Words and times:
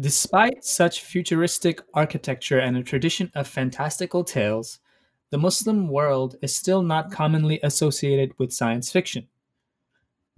Despite 0.00 0.64
such 0.64 1.02
futuristic 1.02 1.82
architecture 1.92 2.58
and 2.58 2.74
a 2.74 2.82
tradition 2.82 3.30
of 3.34 3.46
fantastical 3.46 4.24
tales, 4.24 4.78
the 5.28 5.36
Muslim 5.36 5.88
world 5.88 6.36
is 6.40 6.56
still 6.56 6.80
not 6.82 7.12
commonly 7.12 7.60
associated 7.62 8.32
with 8.38 8.50
science 8.50 8.90
fiction. 8.90 9.28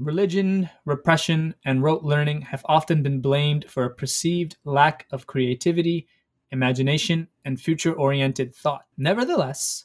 Religion, 0.01 0.69
repression, 0.85 1.55
and 1.65 1.81
rote 1.81 2.03
learning 2.03 2.41
have 2.43 2.63
often 2.65 3.05
been 3.05 3.21
blamed 3.21 3.71
for 3.71 3.85
a 3.85 3.95
perceived 3.95 4.57
lack 4.65 5.07
of 5.13 5.29
creativity, 5.29 6.09
imagination, 6.51 7.29
and 7.45 7.61
future 7.61 7.93
oriented 7.93 8.53
thought. 8.53 8.87
Nevertheless, 8.97 9.85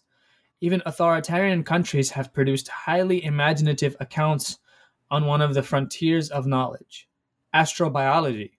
even 0.59 0.81
authoritarian 0.87 1.63
countries 1.63 2.09
have 2.11 2.33
produced 2.33 2.67
highly 2.67 3.23
imaginative 3.23 3.95
accounts 3.99 4.57
on 5.11 5.25
one 5.25 5.41
of 5.41 5.53
the 5.53 5.61
frontiers 5.61 6.31
of 6.31 6.47
knowledge 6.47 7.07
astrobiology 7.53 8.56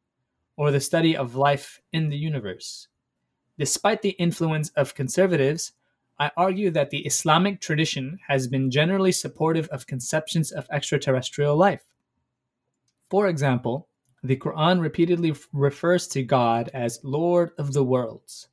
or 0.59 0.73
the 0.73 0.81
study 0.81 1.17
of 1.17 1.37
life 1.37 1.81
in 1.93 2.11
the 2.11 2.19
universe. 2.19 2.89
Despite 3.59 4.03
the 4.03 4.17
influence 4.19 4.71
of 4.71 4.95
conservatives, 4.95 5.73
I 6.19 6.33
argue 6.37 6.71
that 6.73 6.91
the 6.91 7.07
Islamic 7.07 7.61
tradition 7.61 8.19
has 8.27 8.49
been 8.49 8.69
generally 8.69 9.13
supportive 9.13 9.69
of 9.69 9.87
conceptions 9.87 10.51
of 10.51 10.67
extraterrestrial 10.71 11.57
life. 11.57 11.85
For 13.09 13.29
example, 13.29 13.89
the 14.25 14.37
Quran 14.37 14.81
repeatedly 14.81 15.33
refers 15.53 16.09
to 16.09 16.25
God 16.25 16.71
as 16.75 16.99
Lord 17.05 17.53
of 17.57 17.73
the 17.73 17.85
worlds, 17.85 18.49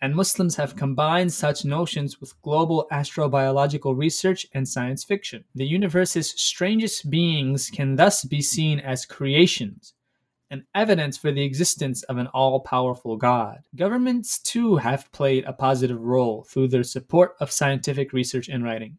and 0.00 0.14
Muslims 0.14 0.56
have 0.56 0.76
combined 0.76 1.30
such 1.30 1.62
notions 1.62 2.22
with 2.22 2.40
global 2.40 2.86
astrobiological 2.90 3.94
research 3.94 4.46
and 4.54 4.66
science 4.66 5.04
fiction. 5.04 5.44
The 5.54 5.66
universe's 5.66 6.30
strangest 6.40 7.10
beings 7.10 7.68
can 7.68 7.96
thus 7.96 8.24
be 8.24 8.40
seen 8.40 8.80
as 8.80 9.04
creations, 9.04 9.92
and 10.50 10.64
evidence 10.74 11.16
for 11.16 11.30
the 11.30 11.44
existence 11.44 12.02
of 12.04 12.16
an 12.16 12.26
all 12.28 12.60
powerful 12.60 13.16
God. 13.16 13.60
Governments, 13.76 14.38
too, 14.38 14.76
have 14.76 15.10
played 15.12 15.44
a 15.44 15.52
positive 15.52 16.00
role 16.00 16.44
through 16.44 16.68
their 16.68 16.82
support 16.82 17.34
of 17.40 17.50
scientific 17.50 18.12
research 18.12 18.48
and 18.48 18.64
writing. 18.64 18.98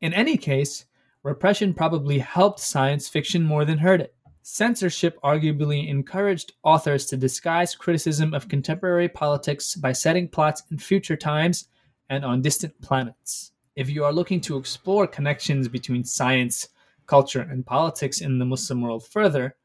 In 0.00 0.12
any 0.12 0.36
case, 0.36 0.84
repression 1.22 1.74
probably 1.74 2.18
helped 2.18 2.60
science 2.60 3.08
fiction 3.08 3.42
more 3.42 3.64
than 3.64 3.78
hurt 3.78 4.00
it. 4.00 4.14
Censorship 4.42 5.18
arguably 5.22 5.88
encouraged 5.88 6.52
authors 6.62 7.04
to 7.06 7.16
disguise 7.16 7.74
criticism 7.74 8.32
of 8.32 8.48
contemporary 8.48 9.08
politics 9.08 9.74
by 9.74 9.92
setting 9.92 10.28
plots 10.28 10.62
in 10.70 10.78
future 10.78 11.16
times 11.16 11.68
and 12.08 12.24
on 12.24 12.40
distant 12.40 12.80
planets. 12.80 13.52
If 13.76 13.90
you 13.90 14.04
are 14.04 14.12
looking 14.12 14.40
to 14.42 14.56
explore 14.56 15.06
connections 15.06 15.68
between 15.68 16.04
science, 16.04 16.68
culture, 17.06 17.42
and 17.42 17.66
politics 17.66 18.20
in 18.20 18.38
the 18.38 18.44
Muslim 18.44 18.80
world 18.80 19.06
further, 19.06 19.56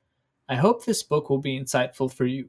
I 0.53 0.57
hope 0.57 0.85
this 0.85 1.01
book 1.01 1.31
will 1.31 1.39
be 1.39 1.59
insightful 1.59 2.13
for 2.13 2.27
you. 2.27 2.47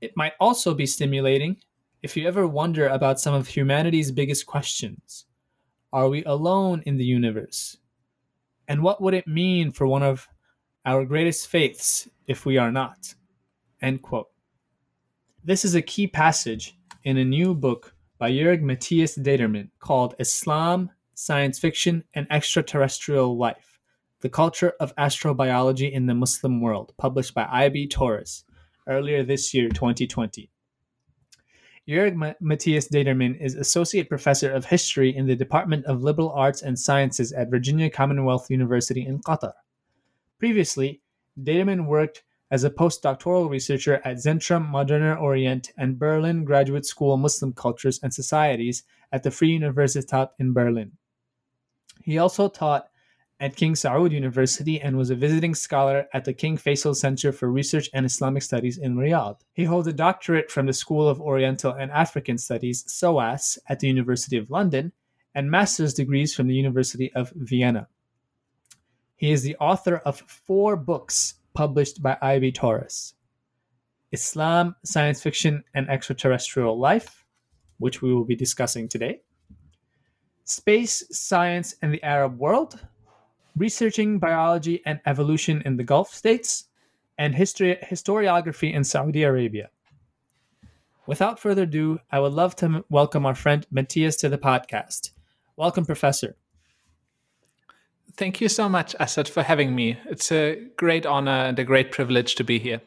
It 0.00 0.16
might 0.16 0.32
also 0.40 0.74
be 0.74 0.86
stimulating 0.86 1.58
if 2.02 2.16
you 2.16 2.26
ever 2.26 2.48
wonder 2.48 2.88
about 2.88 3.20
some 3.20 3.32
of 3.32 3.46
humanity's 3.46 4.10
biggest 4.10 4.44
questions. 4.44 5.26
Are 5.92 6.08
we 6.08 6.24
alone 6.24 6.82
in 6.84 6.96
the 6.96 7.04
universe? 7.04 7.76
And 8.66 8.82
what 8.82 9.00
would 9.00 9.14
it 9.14 9.28
mean 9.28 9.70
for 9.70 9.86
one 9.86 10.02
of 10.02 10.28
our 10.84 11.04
greatest 11.04 11.46
faiths 11.46 12.08
if 12.26 12.44
we 12.44 12.58
are 12.58 12.72
not? 12.72 13.14
End 13.80 14.02
quote. 14.02 14.30
This 15.44 15.64
is 15.64 15.76
a 15.76 15.82
key 15.82 16.08
passage 16.08 16.76
in 17.04 17.18
a 17.18 17.24
new 17.24 17.54
book 17.54 17.94
by 18.18 18.32
Jörg 18.32 18.62
Matthias 18.62 19.14
Determann 19.14 19.70
called 19.78 20.16
Islam, 20.18 20.90
Science 21.14 21.60
Fiction, 21.60 22.02
and 22.14 22.26
Extraterrestrial 22.32 23.38
Life 23.38 23.75
the 24.26 24.30
Culture 24.30 24.72
of 24.80 24.92
Astrobiology 24.96 25.92
in 25.92 26.06
the 26.06 26.14
Muslim 26.14 26.60
World, 26.60 26.92
published 26.98 27.32
by 27.32 27.46
IB 27.48 27.86
Tauris 27.86 28.42
earlier 28.88 29.22
this 29.22 29.54
year, 29.54 29.68
2020. 29.68 30.50
Jörg 31.88 32.34
Matthias 32.40 32.88
Determann 32.88 33.36
is 33.40 33.54
Associate 33.54 34.08
Professor 34.08 34.50
of 34.50 34.64
History 34.64 35.14
in 35.16 35.28
the 35.28 35.36
Department 35.36 35.84
of 35.84 36.02
Liberal 36.02 36.32
Arts 36.32 36.62
and 36.62 36.76
Sciences 36.76 37.30
at 37.30 37.50
Virginia 37.50 37.88
Commonwealth 37.88 38.50
University 38.50 39.06
in 39.06 39.20
Qatar. 39.20 39.52
Previously, 40.40 41.00
Determann 41.40 41.86
worked 41.86 42.24
as 42.50 42.64
a 42.64 42.70
postdoctoral 42.70 43.48
researcher 43.48 44.00
at 44.04 44.16
Zentrum 44.16 44.68
Moderner 44.68 45.20
Orient 45.20 45.70
and 45.78 46.00
Berlin 46.00 46.44
Graduate 46.44 46.84
School 46.84 47.16
Muslim 47.16 47.52
Cultures 47.52 48.00
and 48.02 48.12
Societies 48.12 48.82
at 49.12 49.22
the 49.22 49.30
Free 49.30 49.56
Universität 49.56 50.30
in 50.40 50.52
Berlin. 50.52 50.90
He 52.02 52.18
also 52.18 52.48
taught 52.48 52.88
at 53.38 53.56
King 53.56 53.74
Saud 53.74 54.12
University 54.12 54.80
and 54.80 54.96
was 54.96 55.10
a 55.10 55.14
visiting 55.14 55.54
scholar 55.54 56.06
at 56.14 56.24
the 56.24 56.32
King 56.32 56.56
Faisal 56.56 56.96
Center 56.96 57.32
for 57.32 57.50
Research 57.50 57.90
and 57.92 58.06
Islamic 58.06 58.42
Studies 58.42 58.78
in 58.78 58.96
Riyadh. 58.96 59.40
He 59.52 59.64
holds 59.64 59.86
a 59.86 59.92
doctorate 59.92 60.50
from 60.50 60.66
the 60.66 60.72
School 60.72 61.06
of 61.06 61.20
Oriental 61.20 61.72
and 61.72 61.90
African 61.90 62.38
Studies, 62.38 62.84
SOAS, 62.86 63.58
at 63.68 63.80
the 63.80 63.88
University 63.88 64.38
of 64.38 64.50
London, 64.50 64.92
and 65.34 65.50
master's 65.50 65.92
degrees 65.92 66.34
from 66.34 66.46
the 66.46 66.54
University 66.54 67.12
of 67.12 67.30
Vienna. 67.36 67.88
He 69.16 69.32
is 69.32 69.42
the 69.42 69.56
author 69.56 69.96
of 69.98 70.20
four 70.20 70.76
books 70.76 71.34
published 71.52 72.02
by 72.02 72.16
IB 72.22 72.52
Tauris 72.52 73.14
Islam, 74.12 74.76
Science 74.82 75.22
Fiction, 75.22 75.62
and 75.74 75.90
Extraterrestrial 75.90 76.78
Life, 76.78 77.26
which 77.78 78.00
we 78.00 78.14
will 78.14 78.24
be 78.24 78.36
discussing 78.36 78.88
today, 78.88 79.20
Space, 80.44 81.04
Science, 81.10 81.74
and 81.82 81.92
the 81.92 82.02
Arab 82.02 82.38
World, 82.38 82.80
researching 83.56 84.18
biology 84.18 84.82
and 84.84 85.00
evolution 85.06 85.62
in 85.64 85.76
the 85.76 85.84
Gulf 85.84 86.14
states, 86.14 86.64
and 87.18 87.34
history, 87.34 87.78
historiography 87.82 88.72
in 88.72 88.84
Saudi 88.84 89.22
Arabia. 89.22 89.70
Without 91.06 91.38
further 91.38 91.62
ado, 91.62 92.00
I 92.10 92.20
would 92.20 92.32
love 92.32 92.56
to 92.56 92.84
welcome 92.90 93.24
our 93.24 93.34
friend 93.34 93.66
Matthias 93.70 94.16
to 94.16 94.28
the 94.28 94.38
podcast. 94.38 95.10
Welcome, 95.56 95.86
Professor. 95.86 96.36
Thank 98.16 98.40
you 98.40 98.48
so 98.48 98.68
much, 98.68 98.94
Asad, 98.98 99.28
for 99.28 99.42
having 99.42 99.74
me. 99.74 99.98
It's 100.06 100.32
a 100.32 100.66
great 100.76 101.06
honor 101.06 101.30
and 101.30 101.58
a 101.58 101.64
great 101.64 101.92
privilege 101.92 102.34
to 102.36 102.44
be 102.44 102.58
here. 102.58 102.80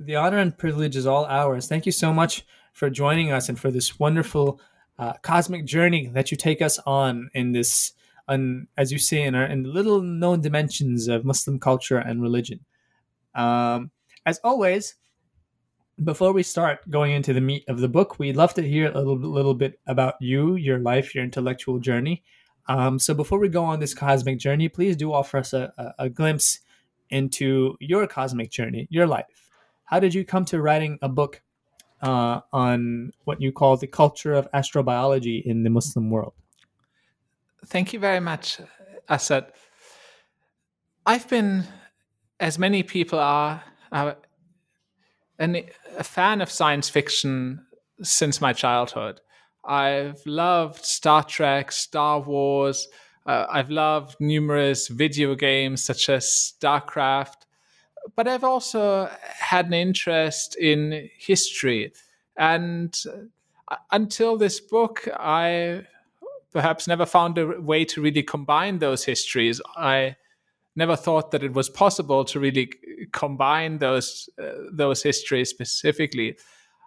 The 0.00 0.16
honor 0.16 0.38
and 0.38 0.56
privilege 0.56 0.96
is 0.96 1.06
all 1.06 1.24
ours. 1.26 1.68
Thank 1.68 1.86
you 1.86 1.92
so 1.92 2.12
much 2.12 2.44
for 2.72 2.90
joining 2.90 3.30
us 3.30 3.48
and 3.48 3.58
for 3.58 3.70
this 3.70 3.98
wonderful 3.98 4.60
uh, 4.98 5.14
cosmic 5.22 5.64
journey 5.64 6.08
that 6.08 6.30
you 6.30 6.36
take 6.36 6.62
us 6.62 6.78
on 6.86 7.30
in 7.34 7.52
this 7.52 7.92
on, 8.28 8.68
as 8.76 8.90
you 8.90 8.98
say, 8.98 9.22
in, 9.22 9.34
our, 9.34 9.44
in 9.44 9.64
little 9.64 10.00
known 10.00 10.40
dimensions 10.40 11.08
of 11.08 11.24
Muslim 11.24 11.58
culture 11.58 11.98
and 11.98 12.22
religion. 12.22 12.60
Um, 13.34 13.90
as 14.26 14.40
always, 14.44 14.94
before 16.02 16.32
we 16.32 16.42
start 16.42 16.88
going 16.90 17.12
into 17.12 17.32
the 17.32 17.40
meat 17.40 17.64
of 17.68 17.80
the 17.80 17.88
book, 17.88 18.18
we'd 18.18 18.36
love 18.36 18.54
to 18.54 18.62
hear 18.62 18.90
a 18.90 18.98
little, 18.98 19.16
little 19.16 19.54
bit 19.54 19.78
about 19.86 20.14
you, 20.20 20.56
your 20.56 20.78
life, 20.78 21.14
your 21.14 21.22
intellectual 21.22 21.78
journey. 21.78 22.22
Um, 22.66 22.98
so 22.98 23.14
before 23.14 23.38
we 23.38 23.48
go 23.48 23.64
on 23.64 23.78
this 23.78 23.94
cosmic 23.94 24.38
journey, 24.38 24.68
please 24.68 24.96
do 24.96 25.12
offer 25.12 25.38
us 25.38 25.52
a, 25.52 25.72
a, 25.76 26.04
a 26.04 26.08
glimpse 26.08 26.60
into 27.10 27.76
your 27.80 28.06
cosmic 28.06 28.50
journey, 28.50 28.88
your 28.90 29.06
life. 29.06 29.50
How 29.84 30.00
did 30.00 30.14
you 30.14 30.24
come 30.24 30.44
to 30.46 30.62
writing 30.62 30.98
a 31.02 31.08
book 31.08 31.42
uh, 32.02 32.40
on 32.52 33.12
what 33.24 33.40
you 33.40 33.52
call 33.52 33.76
the 33.76 33.86
culture 33.86 34.32
of 34.32 34.50
astrobiology 34.52 35.44
in 35.44 35.62
the 35.62 35.70
Muslim 35.70 36.10
world? 36.10 36.32
Thank 37.66 37.92
you 37.92 37.98
very 37.98 38.20
much, 38.20 38.58
Asad. 39.08 39.46
I've 41.06 41.28
been, 41.28 41.64
as 42.38 42.58
many 42.58 42.82
people 42.82 43.18
are, 43.18 43.62
uh, 43.90 44.14
an, 45.38 45.62
a 45.96 46.04
fan 46.04 46.40
of 46.40 46.50
science 46.50 46.88
fiction 46.88 47.66
since 48.02 48.40
my 48.40 48.52
childhood. 48.52 49.20
I've 49.64 50.20
loved 50.26 50.84
Star 50.84 51.24
Trek, 51.24 51.72
Star 51.72 52.20
Wars. 52.20 52.86
Uh, 53.26 53.46
I've 53.50 53.70
loved 53.70 54.16
numerous 54.20 54.88
video 54.88 55.34
games 55.34 55.82
such 55.82 56.08
as 56.08 56.54
StarCraft. 56.60 57.46
But 58.14 58.28
I've 58.28 58.44
also 58.44 59.10
had 59.22 59.66
an 59.66 59.72
interest 59.72 60.56
in 60.56 61.08
history. 61.18 61.92
And 62.36 62.94
uh, 63.68 63.76
until 63.90 64.36
this 64.36 64.60
book, 64.60 65.08
I 65.16 65.86
perhaps 66.54 66.88
never 66.88 67.04
found 67.04 67.36
a 67.36 67.60
way 67.60 67.84
to 67.84 68.00
really 68.00 68.22
combine 68.22 68.78
those 68.78 69.04
histories. 69.04 69.60
I 69.76 70.16
never 70.76 70.96
thought 70.96 71.32
that 71.32 71.42
it 71.42 71.52
was 71.52 71.68
possible 71.68 72.24
to 72.24 72.40
really 72.40 72.70
combine 73.12 73.78
those 73.78 74.30
uh, 74.42 74.70
those 74.72 75.02
histories 75.02 75.50
specifically. 75.50 76.38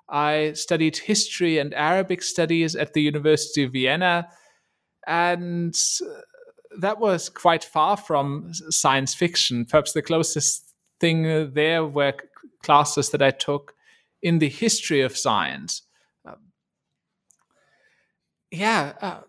I 0.10 0.54
studied 0.54 0.98
history 0.98 1.60
and 1.60 1.74
Arabic 1.74 2.24
studies 2.24 2.76
at 2.76 2.94
the 2.94 3.02
University 3.02 3.64
of 3.64 3.74
Vienna, 3.74 4.30
and 5.06 5.76
that 6.80 7.00
was 7.00 7.30
quite 7.30 7.64
far 7.64 7.98
from 7.98 8.52
science 8.70 9.14
fiction. 9.14 9.66
Perhaps 9.66 9.94
the 9.94 10.02
closest 10.02 10.74
thing 11.00 11.54
there 11.54 11.86
were 11.86 12.14
classes 12.64 13.10
that 13.10 13.22
I 13.22 13.32
took 13.32 13.74
in 14.22 14.40
the 14.40 14.50
history 14.50 15.02
of 15.02 15.18
science. 15.18 15.84
Um, 16.26 16.52
yeah, 18.52 18.94
uh, 19.02 19.06
uh, 19.06 19.22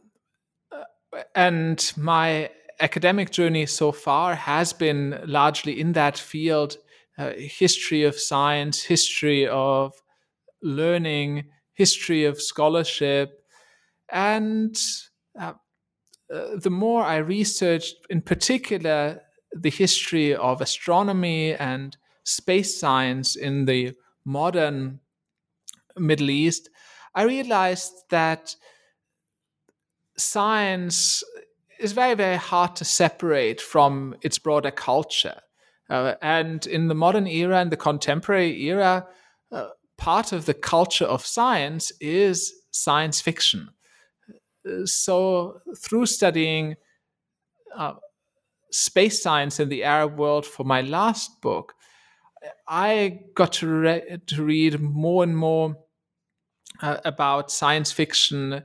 and 1.35 1.93
my 1.97 2.51
academic 2.81 3.31
journey 3.31 3.67
so 3.67 3.93
far 3.93 4.35
has 4.35 4.73
been 4.73 5.21
largely 5.27 5.81
in 5.81 5.93
that 5.93 6.17
field 6.17 6.77
uh, 7.19 7.33
history 7.37 8.05
of 8.05 8.19
science, 8.19 8.83
history 8.83 9.47
of 9.47 9.93
learning, 10.63 11.47
history 11.75 12.25
of 12.25 12.41
scholarship. 12.41 13.43
And 14.11 14.77
uh, 15.39 15.55
uh, 16.33 16.57
the 16.57 16.71
more 16.71 17.03
I 17.03 17.17
researched, 17.17 17.97
in 18.09 18.23
particular, 18.23 19.23
the 19.53 19.71
history 19.71 20.35
of 20.35 20.61
astronomy 20.61 21.55
and 21.55 21.97
space 22.25 22.79
science 22.79 23.35
in 23.35 23.65
the 23.65 23.95
modern 24.25 25.01
Middle 25.97 26.31
East, 26.31 26.69
I 27.15 27.23
realized 27.23 27.93
that 28.11 28.55
science 30.19 31.23
is 31.79 31.93
very, 31.93 32.15
very 32.15 32.37
hard 32.37 32.77
to 32.77 32.85
separate 32.85 33.61
from 33.61 34.17
its 34.23 34.39
broader 34.39 34.71
culture. 34.71 35.41
Uh, 35.89 36.15
and 36.21 36.67
in 36.67 36.89
the 36.89 36.95
modern 36.95 37.27
era 37.27 37.59
and 37.61 37.73
the 37.73 37.77
contemporary 37.77 38.63
era, 38.65 39.07
uh, 39.53 39.69
part 39.97 40.33
of 40.33 40.45
the 40.45 40.55
culture 40.55 41.07
of 41.07 41.25
science 41.25 41.93
is 42.01 42.53
science 42.71 43.21
fiction. 43.21 43.71
So, 44.85 45.61
through 45.79 46.07
studying 46.07 46.77
uh, 47.75 47.95
space 48.71 49.23
science 49.23 49.61
in 49.61 49.71
the 49.71 49.85
Arab 49.85 50.19
world 50.19 50.45
for 50.45 50.65
my 50.65 50.83
last 50.83 51.41
book, 51.41 51.75
I 52.67 53.21
got 53.35 53.53
to, 53.55 53.67
re- 53.67 54.19
to 54.27 54.45
read 54.45 54.79
more 54.81 55.23
and 55.23 55.37
more 55.37 55.77
uh, 56.83 56.99
about 57.05 57.51
science 57.51 57.93
fiction 57.93 58.63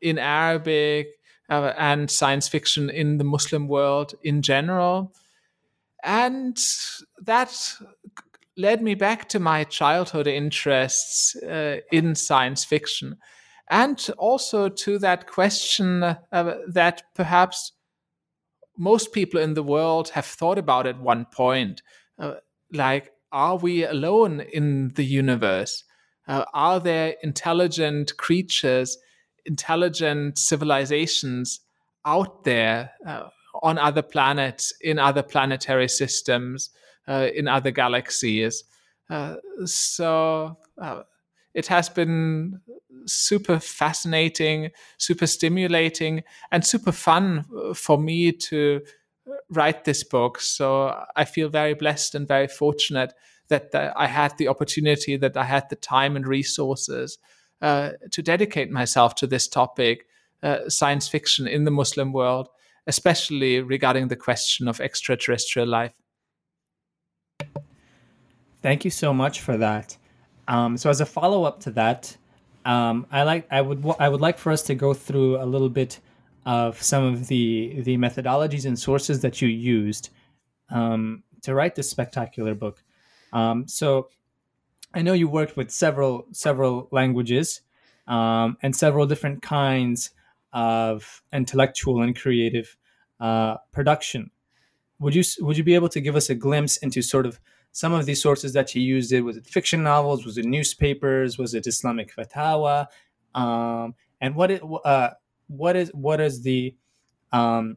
in 0.00 0.18
Arabic 0.18 1.08
uh, 1.48 1.72
and 1.76 2.10
science 2.10 2.48
fiction 2.48 2.90
in 2.90 3.18
the 3.18 3.24
Muslim 3.24 3.68
world 3.68 4.14
in 4.22 4.42
general. 4.42 5.12
And 6.02 6.58
that 7.22 7.74
led 8.56 8.82
me 8.82 8.94
back 8.94 9.28
to 9.30 9.40
my 9.40 9.64
childhood 9.64 10.26
interests 10.26 11.36
uh, 11.36 11.80
in 11.92 12.14
science 12.14 12.64
fiction 12.64 13.16
and 13.70 14.10
also 14.18 14.68
to 14.68 14.98
that 14.98 15.26
question 15.28 16.02
uh, 16.02 16.16
that 16.68 17.02
perhaps 17.14 17.72
most 18.76 19.12
people 19.12 19.40
in 19.40 19.54
the 19.54 19.62
world 19.62 20.10
have 20.10 20.26
thought 20.26 20.58
about 20.58 20.86
at 20.86 21.00
one 21.00 21.24
point 21.26 21.82
uh, 22.18 22.34
like 22.72 23.12
are 23.32 23.56
we 23.56 23.84
alone 23.84 24.40
in 24.40 24.92
the 24.94 25.04
universe 25.04 25.84
uh, 26.28 26.44
are 26.52 26.80
there 26.80 27.14
intelligent 27.22 28.16
creatures 28.16 28.98
intelligent 29.46 30.38
civilizations 30.38 31.60
out 32.04 32.44
there 32.44 32.92
uh, 33.06 33.28
on 33.62 33.78
other 33.78 34.02
planets 34.02 34.72
in 34.80 34.98
other 34.98 35.22
planetary 35.22 35.88
systems 35.88 36.70
uh, 37.08 37.28
in 37.34 37.48
other 37.48 37.70
galaxies. 37.70 38.64
Uh, 39.08 39.36
so 39.64 40.56
uh, 40.80 41.02
it 41.54 41.66
has 41.66 41.88
been 41.88 42.60
super 43.06 43.58
fascinating, 43.58 44.70
super 44.98 45.26
stimulating, 45.26 46.22
and 46.52 46.64
super 46.64 46.92
fun 46.92 47.44
for 47.74 47.98
me 47.98 48.30
to 48.30 48.80
write 49.50 49.84
this 49.84 50.04
book. 50.04 50.40
So 50.40 50.94
I 51.16 51.24
feel 51.24 51.48
very 51.48 51.74
blessed 51.74 52.14
and 52.14 52.28
very 52.28 52.48
fortunate 52.48 53.12
that 53.48 53.74
I 53.74 54.06
had 54.06 54.38
the 54.38 54.48
opportunity, 54.48 55.16
that 55.16 55.36
I 55.36 55.44
had 55.44 55.68
the 55.70 55.76
time 55.76 56.14
and 56.14 56.26
resources 56.26 57.18
uh, 57.62 57.90
to 58.10 58.22
dedicate 58.22 58.70
myself 58.70 59.14
to 59.16 59.26
this 59.26 59.48
topic, 59.48 60.06
uh, 60.42 60.68
science 60.68 61.08
fiction 61.08 61.46
in 61.46 61.64
the 61.64 61.70
Muslim 61.70 62.12
world, 62.12 62.48
especially 62.86 63.60
regarding 63.60 64.08
the 64.08 64.16
question 64.16 64.68
of 64.68 64.80
extraterrestrial 64.80 65.68
life. 65.68 65.92
Thank 68.62 68.84
you 68.84 68.90
so 68.90 69.12
much 69.12 69.40
for 69.40 69.56
that. 69.56 69.96
Um, 70.48 70.76
so, 70.76 70.90
as 70.90 71.00
a 71.00 71.06
follow 71.06 71.44
up 71.44 71.60
to 71.60 71.70
that, 71.72 72.16
um, 72.64 73.06
I 73.10 73.22
like 73.22 73.46
I 73.50 73.60
would 73.60 73.84
I 73.98 74.08
would 74.08 74.20
like 74.20 74.38
for 74.38 74.52
us 74.52 74.62
to 74.64 74.74
go 74.74 74.92
through 74.92 75.40
a 75.42 75.46
little 75.46 75.68
bit 75.68 76.00
of 76.44 76.82
some 76.82 77.04
of 77.04 77.28
the 77.28 77.80
the 77.82 77.96
methodologies 77.96 78.66
and 78.66 78.78
sources 78.78 79.20
that 79.20 79.40
you 79.40 79.48
used 79.48 80.10
um, 80.70 81.22
to 81.42 81.54
write 81.54 81.74
this 81.74 81.88
spectacular 81.88 82.54
book. 82.54 82.82
Um, 83.32 83.66
so, 83.68 84.08
I 84.92 85.02
know 85.02 85.12
you 85.12 85.28
worked 85.28 85.56
with 85.56 85.70
several 85.70 86.26
several 86.32 86.88
languages 86.90 87.60
um, 88.06 88.56
and 88.62 88.74
several 88.74 89.06
different 89.06 89.42
kinds 89.42 90.10
of 90.52 91.22
intellectual 91.32 92.02
and 92.02 92.16
creative 92.16 92.76
uh, 93.20 93.56
production. 93.72 94.30
Would 94.98 95.14
you 95.14 95.22
would 95.40 95.56
you 95.56 95.64
be 95.64 95.74
able 95.74 95.88
to 95.90 96.00
give 96.00 96.16
us 96.16 96.30
a 96.30 96.34
glimpse 96.34 96.76
into 96.78 97.02
sort 97.02 97.26
of 97.26 97.40
some 97.72 97.92
of 97.92 98.04
these 98.04 98.20
sources 98.20 98.52
that 98.54 98.74
you 98.74 98.82
used 98.82 99.12
it? 99.12 99.20
Was 99.20 99.36
it 99.36 99.46
fiction 99.46 99.82
novels? 99.82 100.26
Was 100.26 100.38
it 100.38 100.44
newspapers? 100.44 101.38
Was 101.38 101.54
it 101.54 101.66
islamic 101.66 102.14
fatwa 102.14 102.86
um, 103.34 103.94
and 104.20 104.34
what 104.34 104.50
it 104.50 104.62
uh, 104.84 105.10
what 105.48 105.76
is 105.76 105.90
what 105.94 106.20
is 106.20 106.42
the 106.42 106.74
um, 107.32 107.76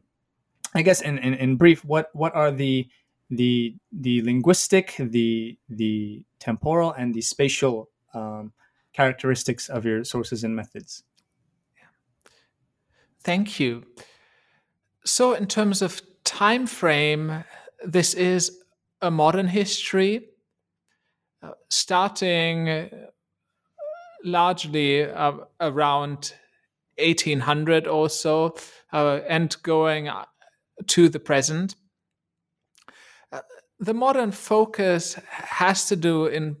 i 0.74 0.82
guess 0.82 1.00
in, 1.00 1.18
in, 1.18 1.34
in 1.34 1.56
brief 1.56 1.84
what 1.84 2.10
what 2.12 2.34
are 2.34 2.50
the 2.50 2.88
the 3.30 3.74
the 3.92 4.22
linguistic 4.22 4.94
the 4.98 5.56
the 5.68 6.22
temporal 6.44 6.92
and 6.92 7.14
the 7.14 7.20
spatial 7.20 7.88
um, 8.12 8.52
characteristics 8.92 9.68
of 9.68 9.84
your 9.84 10.04
sources 10.04 10.44
and 10.44 10.54
methods 10.54 11.02
thank 13.22 13.58
you 13.58 13.82
so 15.04 15.32
in 15.32 15.46
terms 15.46 15.82
of 15.82 16.00
time 16.24 16.66
frame 16.66 17.44
this 17.84 18.14
is 18.14 18.64
a 19.04 19.10
modern 19.10 19.48
history, 19.48 20.28
uh, 21.42 21.52
starting 21.68 22.68
uh, 22.68 22.88
largely 24.24 25.04
uh, 25.04 25.32
around 25.60 26.32
1800 26.98 27.86
or 27.86 28.08
so, 28.08 28.56
uh, 28.92 29.20
and 29.28 29.56
going 29.62 30.08
uh, 30.08 30.24
to 30.86 31.08
the 31.08 31.20
present. 31.20 31.76
Uh, 33.84 33.92
the 33.92 33.94
modern 33.94 34.32
focus 34.32 35.14
has 35.28 35.88
to 35.88 35.96
do 35.96 36.26
in 36.26 36.56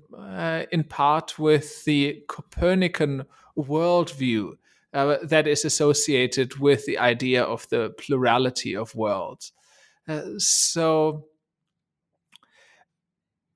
in 0.70 0.84
part 0.84 1.38
with 1.38 1.84
the 1.84 2.22
Copernican 2.28 3.24
worldview 3.56 4.56
that 4.92 5.46
is 5.46 5.64
associated 5.64 6.58
with 6.60 6.86
the 6.86 6.98
idea 6.98 7.42
of 7.42 7.68
the 7.68 7.90
plurality 7.98 8.76
of 8.76 8.94
worlds. 8.94 9.52
so 10.38 11.26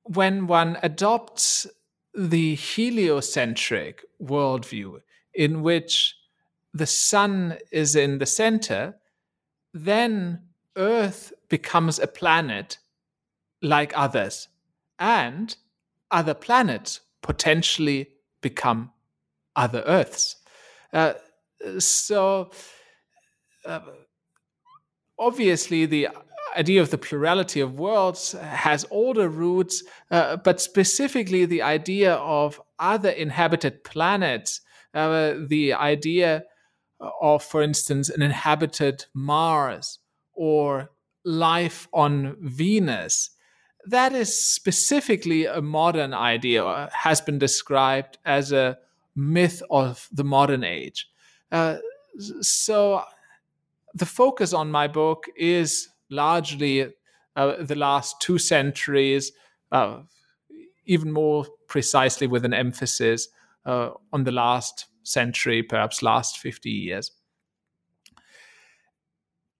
when 0.04 0.46
one 0.46 0.78
adopts 0.82 1.66
the 2.14 2.54
heliocentric 2.54 4.04
worldview, 4.20 5.00
in 5.34 5.62
which 5.62 6.16
the 6.75 6.87
sun 6.87 7.58
is 7.70 7.94
in 7.94 8.18
the 8.18 8.26
center, 8.26 8.94
then 9.75 10.40
Earth 10.76 11.32
becomes 11.48 11.98
a 11.98 12.06
planet 12.06 12.78
like 13.62 13.92
others, 13.96 14.48
and 14.98 15.56
other 16.10 16.34
planets 16.34 17.00
potentially 17.22 18.08
become 18.40 18.92
other 19.56 19.82
Earths. 19.86 20.36
Uh, 20.92 21.14
so, 21.78 22.50
uh, 23.66 23.80
obviously, 25.18 25.86
the 25.86 26.08
idea 26.56 26.80
of 26.80 26.90
the 26.90 26.98
plurality 26.98 27.60
of 27.60 27.78
worlds 27.78 28.32
has 28.32 28.86
older 28.90 29.28
roots, 29.28 29.82
uh, 30.10 30.36
but 30.36 30.60
specifically 30.60 31.44
the 31.44 31.62
idea 31.62 32.14
of 32.14 32.60
other 32.78 33.10
inhabited 33.10 33.84
planets, 33.84 34.60
uh, 34.94 35.34
the 35.48 35.74
idea 35.74 36.44
of, 37.20 37.42
for 37.42 37.62
instance, 37.62 38.08
an 38.08 38.22
inhabited 38.22 39.04
Mars 39.14 39.98
or 40.32 40.90
life 41.24 41.88
on 41.92 42.36
Venus. 42.40 43.30
That 43.87 44.12
is 44.12 44.38
specifically 44.38 45.47
a 45.47 45.62
modern 45.62 46.12
idea, 46.12 46.90
has 46.92 47.20
been 47.20 47.38
described 47.38 48.18
as 48.25 48.52
a 48.52 48.78
myth 49.14 49.62
of 49.70 50.08
the 50.12 50.25
modern 50.25 50.64
age. 50.64 51.08
Uh, 51.50 51.76
so 52.40 53.02
the 53.94 54.06
focus 54.06 54.52
on 54.52 54.70
my 54.70 54.88
book 54.88 55.25
is 55.37 55.88
largely 56.11 56.92
uh, 57.37 57.62
the 57.62 57.75
last 57.75 58.20
two 58.20 58.38
centuries, 58.38 59.32
uh, 59.73 60.00
even 60.87 61.12
more 61.12 61.47
precisely 61.68 62.26
with 62.26 62.44
an 62.44 62.54
emphasis 62.54 63.28
uh, 63.64 63.90
on 64.12 64.25
the 64.25 64.32
last 64.32 64.87
century, 65.02 65.62
perhaps 65.62 66.02
last 66.02 66.38
50 66.38 66.70
years. 66.70 67.12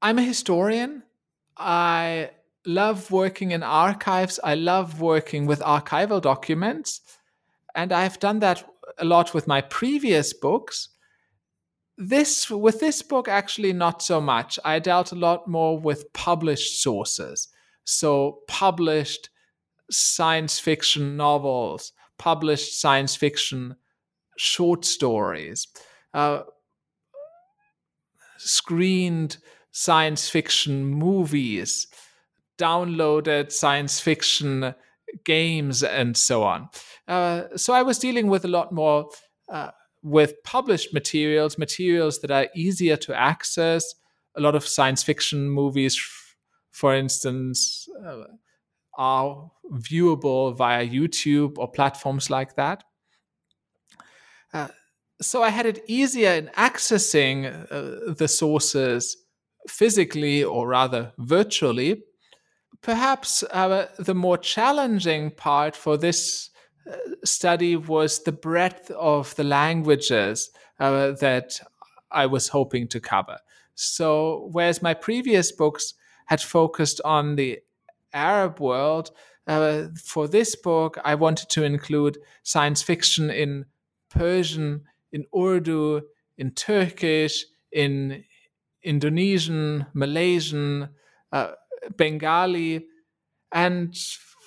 I'm 0.01 0.19
a 0.19 0.23
historian. 0.23 1.03
I 1.57 2.31
love 2.69 3.11
working 3.11 3.51
in 3.51 3.63
archives. 3.63 4.39
I 4.45 4.55
love 4.55 5.01
working 5.01 5.47
with 5.47 5.61
archival 5.61 6.21
documents. 6.21 7.01
And 7.75 7.93
I've 7.93 8.21
done 8.21 8.41
that 8.41 8.63
a 8.99 9.05
lot 9.05 9.33
with 9.33 9.49
my 9.49 9.63
previous 9.63 10.33
books. 10.35 10.91
This 11.97 12.49
with 12.51 12.79
this 12.79 13.03
book 13.03 13.27
actually 13.27 13.73
not 13.73 14.03
so 14.03 14.21
much. 14.21 14.59
I 14.65 14.79
dealt 14.79 15.11
a 15.11 15.17
lot 15.17 15.49
more 15.49 15.79
with 15.79 16.13
published 16.13 16.83
sources. 16.83 17.49
So 17.85 18.41
published 18.47 19.31
science 19.91 20.61
fiction 20.61 21.17
novels, 21.17 21.93
published 22.19 22.79
science 22.81 23.17
fiction 23.17 23.77
short 24.37 24.85
stories, 24.85 25.67
uh, 26.13 26.43
screened 28.37 29.39
science 29.73 30.29
fiction 30.29 30.85
movies, 30.85 31.87
downloaded 32.59 33.53
science 33.53 34.01
fiction 34.01 34.75
games, 35.25 35.83
and 35.83 36.17
so 36.17 36.43
on. 36.43 36.69
Uh, 37.07 37.45
so 37.57 37.73
I 37.73 37.83
was 37.83 37.99
dealing 37.99 38.29
with 38.29 38.45
a 38.45 38.49
lot 38.49 38.73
more 38.73 39.09
uh, 39.49 39.71
with 40.03 40.35
published 40.45 40.93
materials, 40.93 41.59
materials 41.59 42.21
that 42.21 42.31
are 42.31 42.49
easier 42.55 42.97
to 42.97 43.15
access. 43.15 43.95
A 44.37 44.41
lot 44.41 44.55
of 44.55 44.67
science 44.67 45.03
fiction 45.03 45.51
movies, 45.51 45.99
for 46.71 46.95
instance, 46.95 47.89
uh, 48.05 48.25
are 48.97 49.51
viewable 49.73 50.57
via 50.57 50.87
YouTube 50.87 51.59
or 51.59 51.71
platforms 51.71 52.31
like 52.31 52.57
that. 52.57 52.85
Uh, 54.53 54.69
so 55.21 55.43
I 55.43 55.51
had 55.51 55.67
it 55.67 55.83
easier 55.87 56.31
in 56.33 56.49
accessing 56.57 57.47
uh, 57.71 58.13
the 58.15 58.29
sources 58.29 59.17
physically 59.69 60.45
or 60.45 60.69
rather 60.69 61.13
virtually. 61.19 62.03
Perhaps 62.83 63.43
uh, 63.43 63.89
the 63.99 64.15
more 64.15 64.39
challenging 64.39 65.31
part 65.31 65.77
for 65.77 65.97
this 65.97 66.51
uh, 66.89 66.97
study 67.25 67.77
was 67.77 68.23
the 68.23 68.33
breadth 68.33 68.91
of 68.93 69.35
the 69.37 69.45
languages 69.45 70.51
uh, 70.81 71.13
that 71.13 71.61
I 72.11 72.27
was 72.27 72.49
hoping 72.49 72.89
to 72.89 73.01
cover. 73.01 73.39
So, 73.75 74.49
whereas 74.53 74.83
my 74.83 74.95
previous 74.95 75.53
books 75.53 75.95
had 76.27 76.41
focused 76.41 77.01
on 77.05 77.37
the 77.37 77.61
Arab 78.13 78.61
world, 78.61 79.11
uh, 79.47 79.89
for 80.05 80.29
this 80.29 80.55
book, 80.57 80.99
I 81.05 81.15
wanted 81.15 81.49
to 81.51 81.65
include 81.65 82.19
science 82.43 82.83
fiction 82.83 83.31
in 83.31 83.65
Persian, 84.11 84.85
in 85.11 85.25
Urdu, 85.35 86.03
in 86.37 86.51
Turkish, 86.53 87.45
in 87.73 88.25
Indonesian, 88.83 89.87
Malaysian, 89.95 90.91
uh, 91.33 91.53
Bengali. 91.97 92.87
And 93.53 93.97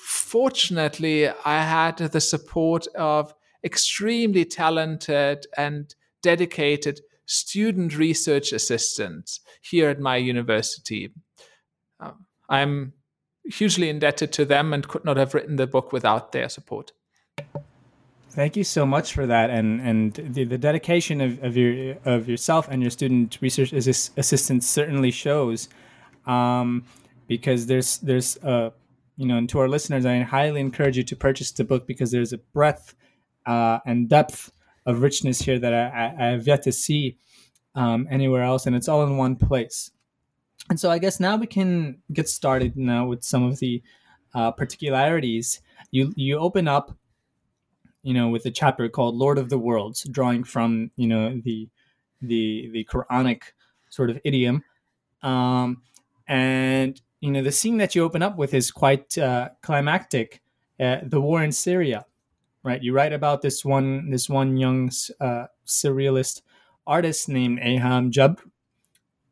fortunately, 0.05 1.29
I 1.29 1.63
had 1.63 1.97
the 1.97 2.21
support 2.21 2.87
of 2.95 3.33
extremely 3.63 4.45
talented 4.45 5.47
and 5.57 5.93
dedicated 6.21 7.01
student 7.25 7.97
research 7.97 8.51
assistants 8.51 9.39
here 9.61 9.89
at 9.89 9.99
my 9.99 10.17
university. 10.17 11.13
Uh, 11.99 12.11
I'm 12.49 12.93
hugely 13.45 13.89
indebted 13.89 14.31
to 14.33 14.45
them 14.45 14.73
and 14.73 14.87
could 14.87 15.05
not 15.05 15.17
have 15.17 15.33
written 15.33 15.55
the 15.55 15.67
book 15.67 15.91
without 15.91 16.31
their 16.31 16.49
support. 16.49 16.91
Thank 18.29 18.55
you 18.55 18.63
so 18.63 18.85
much 18.85 19.13
for 19.13 19.25
that, 19.25 19.49
and 19.49 19.81
and 19.81 20.13
the, 20.13 20.45
the 20.45 20.57
dedication 20.57 21.19
of, 21.19 21.43
of 21.43 21.57
your 21.57 21.97
of 22.05 22.29
yourself 22.29 22.69
and 22.69 22.81
your 22.81 22.91
student 22.91 23.37
research 23.41 23.73
assistants 23.73 24.67
certainly 24.67 25.11
shows, 25.11 25.67
um, 26.25 26.85
because 27.31 27.65
there's 27.65 27.97
there's 27.99 28.35
uh, 28.43 28.71
you 29.15 29.25
know, 29.25 29.37
and 29.37 29.47
to 29.47 29.59
our 29.59 29.69
listeners, 29.69 30.05
I 30.05 30.19
highly 30.19 30.59
encourage 30.59 30.97
you 30.97 31.03
to 31.03 31.15
purchase 31.15 31.49
the 31.53 31.63
book 31.63 31.87
because 31.87 32.11
there's 32.11 32.33
a 32.33 32.37
breadth 32.37 32.93
uh, 33.45 33.79
and 33.85 34.09
depth 34.09 34.51
of 34.85 35.01
richness 35.01 35.39
here 35.39 35.57
that 35.57 35.73
I, 35.73 36.13
I 36.19 36.25
have 36.31 36.45
yet 36.45 36.61
to 36.63 36.73
see 36.73 37.17
um, 37.73 38.05
anywhere 38.11 38.43
else, 38.43 38.65
and 38.65 38.75
it's 38.75 38.89
all 38.89 39.03
in 39.03 39.15
one 39.15 39.37
place. 39.37 39.91
And 40.69 40.77
so 40.77 40.91
I 40.91 40.99
guess 40.99 41.21
now 41.21 41.37
we 41.37 41.47
can 41.47 41.99
get 42.11 42.27
started 42.27 42.75
now 42.75 43.05
with 43.05 43.23
some 43.23 43.43
of 43.43 43.59
the 43.59 43.81
uh, 44.35 44.51
particularities. 44.51 45.61
You 45.89 46.11
you 46.17 46.37
open 46.37 46.67
up 46.67 46.97
you 48.03 48.13
know, 48.13 48.27
with 48.27 48.45
a 48.45 48.51
chapter 48.51 48.89
called 48.89 49.15
Lord 49.15 49.37
of 49.37 49.49
the 49.49 49.57
Worlds, 49.57 50.03
drawing 50.03 50.43
from, 50.43 50.91
you 50.97 51.07
know, 51.07 51.39
the 51.45 51.69
the 52.21 52.69
the 52.73 52.83
Quranic 52.85 53.43
sort 53.89 54.09
of 54.09 54.19
idiom. 54.25 54.63
Um, 55.23 55.83
and 56.27 56.99
you 57.21 57.31
know, 57.31 57.41
the 57.41 57.51
scene 57.51 57.77
that 57.77 57.95
you 57.95 58.03
open 58.03 58.21
up 58.21 58.37
with 58.37 58.53
is 58.53 58.71
quite 58.71 59.17
uh, 59.17 59.49
climactic. 59.61 60.41
Uh, 60.79 60.97
the 61.03 61.21
war 61.21 61.43
in 61.43 61.51
Syria, 61.51 62.05
right? 62.63 62.81
You 62.81 62.93
write 62.93 63.13
about 63.13 63.41
this 63.41 63.63
one 63.63 64.09
this 64.09 64.27
one 64.27 64.57
young 64.57 64.91
uh, 65.19 65.45
surrealist 65.65 66.41
artist 66.87 67.29
named 67.29 67.59
Ayham 67.59 68.11
Jabr, 68.11 68.41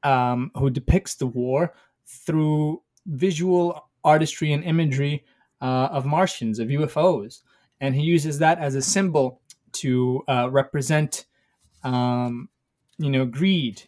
um, 0.08 0.52
who 0.56 0.70
depicts 0.70 1.16
the 1.16 1.28
war 1.28 1.74
through 2.06 2.84
visual 3.08 3.90
artistry 4.04 4.54
and 4.54 4.64
imagery 4.64 5.26
uh, 5.62 5.90
of 5.92 6.06
Martians, 6.06 6.60
of 6.60 6.68
UFOs 6.68 7.42
and 7.82 7.96
he 7.96 8.02
uses 8.02 8.40
that 8.40 8.60
as 8.60 8.76
a 8.76 8.82
symbol 8.82 9.42
to 9.72 10.24
uh, 10.28 10.50
represent, 10.52 11.26
um, 11.84 12.50
you 12.98 13.10
know, 13.10 13.26
greed 13.26 13.84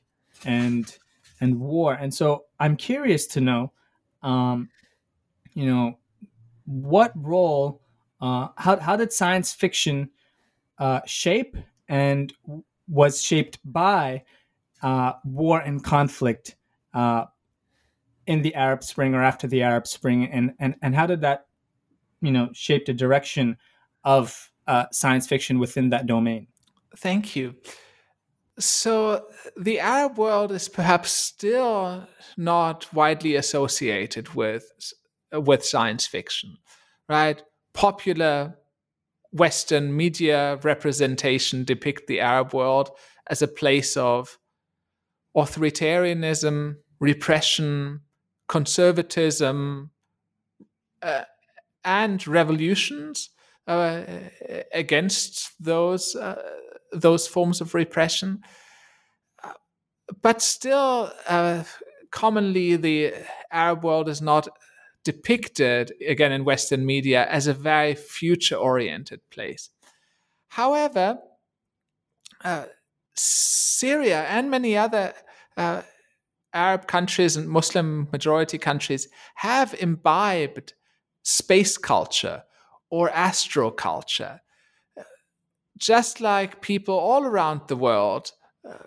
and 0.45 0.97
and 1.39 1.59
war. 1.59 1.93
And 1.93 2.13
so 2.13 2.45
I'm 2.59 2.77
curious 2.77 3.25
to 3.27 3.41
know, 3.41 3.71
um, 4.23 4.69
you 5.53 5.65
know, 5.65 5.97
what 6.65 7.11
role, 7.15 7.81
uh, 8.21 8.49
how 8.57 8.77
how 8.77 8.95
did 8.95 9.11
science 9.11 9.53
fiction 9.53 10.09
uh, 10.77 11.01
shape 11.05 11.57
and 11.89 12.33
was 12.87 13.21
shaped 13.21 13.59
by 13.65 14.23
uh, 14.81 15.13
war 15.23 15.59
and 15.59 15.83
conflict 15.83 16.55
uh, 16.93 17.25
in 18.27 18.41
the 18.41 18.55
Arab 18.55 18.83
Spring 18.83 19.13
or 19.13 19.23
after 19.23 19.47
the 19.47 19.61
Arab 19.61 19.87
Spring, 19.87 20.25
and 20.25 20.53
and 20.59 20.75
and 20.81 20.95
how 20.95 21.05
did 21.05 21.21
that, 21.21 21.47
you 22.21 22.31
know, 22.31 22.49
shape 22.53 22.85
the 22.85 22.93
direction 22.93 23.57
of 24.03 24.51
uh, 24.67 24.85
science 24.91 25.27
fiction 25.27 25.59
within 25.59 25.89
that 25.89 26.05
domain. 26.05 26.47
Thank 26.97 27.35
you. 27.35 27.55
So, 28.59 29.27
the 29.57 29.79
Arab 29.79 30.17
world 30.17 30.51
is 30.51 30.67
perhaps 30.67 31.11
still 31.11 32.07
not 32.37 32.93
widely 32.93 33.35
associated 33.35 34.33
with 34.35 34.65
with 35.31 35.65
science 35.65 36.05
fiction, 36.05 36.57
right? 37.07 37.41
Popular 37.73 38.57
Western 39.31 39.95
media 39.95 40.57
representation 40.63 41.63
depict 41.63 42.07
the 42.07 42.19
Arab 42.19 42.53
world 42.53 42.89
as 43.29 43.41
a 43.41 43.47
place 43.47 43.95
of 43.95 44.37
authoritarianism, 45.35 46.75
repression, 46.99 48.01
conservatism, 48.49 49.91
uh, 51.01 51.23
and 51.85 52.27
revolutions 52.27 53.29
uh, 53.67 54.01
against 54.73 55.51
those 55.59 56.15
uh, 56.15 56.41
those 56.91 57.27
forms 57.27 57.61
of 57.61 57.73
repression. 57.73 58.41
But 60.21 60.41
still, 60.41 61.11
uh, 61.27 61.63
commonly 62.11 62.75
the 62.75 63.13
Arab 63.51 63.83
world 63.83 64.09
is 64.09 64.21
not 64.21 64.47
depicted 65.03 65.93
again 66.07 66.31
in 66.31 66.45
Western 66.45 66.85
media 66.85 67.25
as 67.27 67.47
a 67.47 67.53
very 67.53 67.95
future 67.95 68.55
oriented 68.55 69.21
place. 69.29 69.69
However, 70.49 71.19
uh, 72.43 72.65
Syria 73.15 74.23
and 74.23 74.51
many 74.51 74.77
other 74.77 75.13
uh, 75.57 75.81
Arab 76.53 76.87
countries 76.87 77.37
and 77.37 77.47
Muslim 77.47 78.09
majority 78.11 78.57
countries 78.57 79.07
have 79.35 79.73
imbibed 79.79 80.73
space 81.23 81.77
culture 81.77 82.43
or 82.89 83.09
astroculture. 83.09 84.39
Just 85.81 86.21
like 86.21 86.61
people 86.61 86.95
all 86.95 87.23
around 87.23 87.61
the 87.67 87.75
world, 87.75 88.31
uh, 88.63 88.85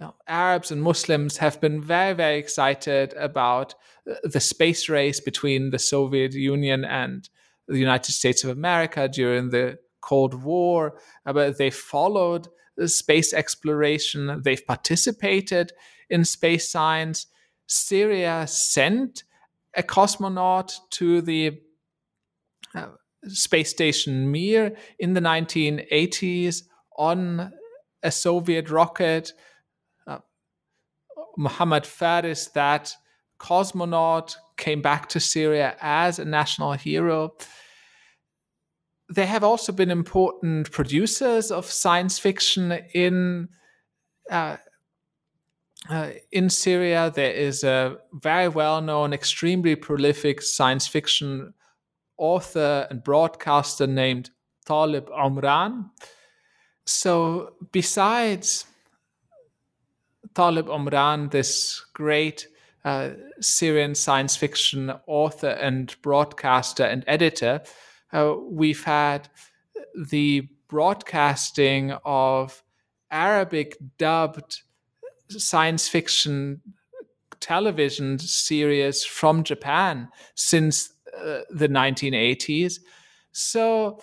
you 0.00 0.06
know, 0.06 0.14
Arabs 0.26 0.72
and 0.72 0.82
Muslims 0.82 1.36
have 1.36 1.60
been 1.60 1.80
very, 1.80 2.14
very 2.14 2.38
excited 2.38 3.14
about 3.14 3.74
uh, 4.10 4.14
the 4.24 4.40
space 4.40 4.88
race 4.88 5.20
between 5.20 5.70
the 5.70 5.78
Soviet 5.78 6.32
Union 6.32 6.84
and 6.84 7.28
the 7.68 7.78
United 7.78 8.10
States 8.10 8.42
of 8.42 8.50
America 8.50 9.08
during 9.08 9.50
the 9.50 9.78
Cold 10.00 10.34
War. 10.42 10.98
Uh, 11.24 11.32
but 11.32 11.58
they 11.58 11.70
followed 11.70 12.48
the 12.76 12.88
space 12.88 13.32
exploration, 13.32 14.42
they've 14.42 14.66
participated 14.66 15.72
in 16.10 16.24
space 16.24 16.68
science. 16.68 17.26
Syria 17.68 18.46
sent 18.48 19.22
a 19.76 19.82
cosmonaut 19.82 20.76
to 20.90 21.20
the 21.20 21.60
uh, 22.74 22.88
space 23.28 23.70
station 23.70 24.30
Mir 24.30 24.76
in 24.98 25.14
the 25.14 25.20
1980s 25.20 26.62
on 26.96 27.52
a 28.02 28.10
Soviet 28.10 28.70
rocket. 28.70 29.32
Uh, 30.06 30.18
Muhammad 31.36 31.86
Faris, 31.86 32.48
that 32.48 32.94
cosmonaut, 33.38 34.36
came 34.56 34.82
back 34.82 35.08
to 35.08 35.20
Syria 35.20 35.76
as 35.80 36.18
a 36.18 36.24
national 36.24 36.72
hero. 36.72 37.34
They 39.12 39.26
have 39.26 39.44
also 39.44 39.72
been 39.72 39.90
important 39.90 40.70
producers 40.70 41.50
of 41.50 41.66
science 41.66 42.18
fiction 42.18 42.72
in 42.94 43.48
uh, 44.30 44.56
uh, 45.90 46.10
in 46.32 46.48
Syria, 46.48 47.12
there 47.14 47.32
is 47.32 47.62
a 47.62 47.98
very 48.14 48.48
well 48.48 48.80
known, 48.80 49.12
extremely 49.12 49.76
prolific 49.76 50.40
science 50.40 50.86
fiction 50.86 51.52
author 52.16 52.86
and 52.90 53.02
broadcaster 53.02 53.86
named 53.86 54.30
Talib 54.66 55.08
Omran. 55.10 55.90
So, 56.86 57.54
besides 57.72 58.66
Talib 60.34 60.66
Omran, 60.68 61.30
this 61.30 61.84
great 61.94 62.48
uh, 62.84 63.10
Syrian 63.40 63.94
science 63.94 64.36
fiction 64.36 64.92
author 65.06 65.48
and 65.48 65.94
broadcaster 66.02 66.84
and 66.84 67.04
editor, 67.06 67.62
uh, 68.12 68.34
we've 68.50 68.84
had 68.84 69.28
the 70.08 70.48
broadcasting 70.68 71.92
of 72.04 72.62
Arabic 73.10 73.76
dubbed 73.98 74.62
science 75.28 75.88
fiction 75.88 76.60
television 77.40 78.18
series 78.18 79.04
from 79.04 79.44
Japan 79.44 80.08
since 80.34 80.93
uh, 81.18 81.40
the 81.50 81.68
1980s. 81.68 82.80
So, 83.32 84.00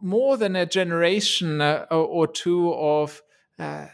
more 0.00 0.36
than 0.36 0.56
a 0.56 0.66
generation 0.66 1.60
uh, 1.60 1.86
or 1.90 2.26
two 2.26 2.72
of 2.72 3.22
uh, 3.58 3.86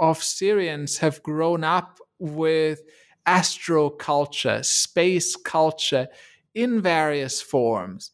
of 0.00 0.22
Syrians 0.22 0.98
have 0.98 1.22
grown 1.22 1.62
up 1.62 1.98
with 2.18 2.82
astro 3.26 3.90
culture, 3.90 4.62
space 4.62 5.36
culture 5.36 6.08
in 6.54 6.80
various 6.80 7.40
forms. 7.40 8.12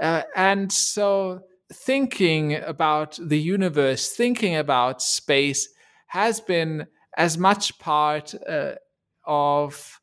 Uh, 0.00 0.22
and 0.34 0.72
so 0.72 1.40
thinking 1.72 2.54
about 2.56 3.18
the 3.22 3.38
universe, 3.38 4.10
thinking 4.10 4.56
about 4.56 5.00
space 5.02 5.68
has 6.08 6.40
been 6.40 6.86
as 7.16 7.38
much 7.38 7.78
part 7.78 8.34
uh, 8.48 8.72
of 9.24 9.97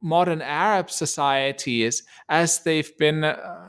modern 0.00 0.42
Arab 0.42 0.90
societies 0.90 2.02
as 2.28 2.60
they've 2.60 2.96
been 2.98 3.24
uh, 3.24 3.68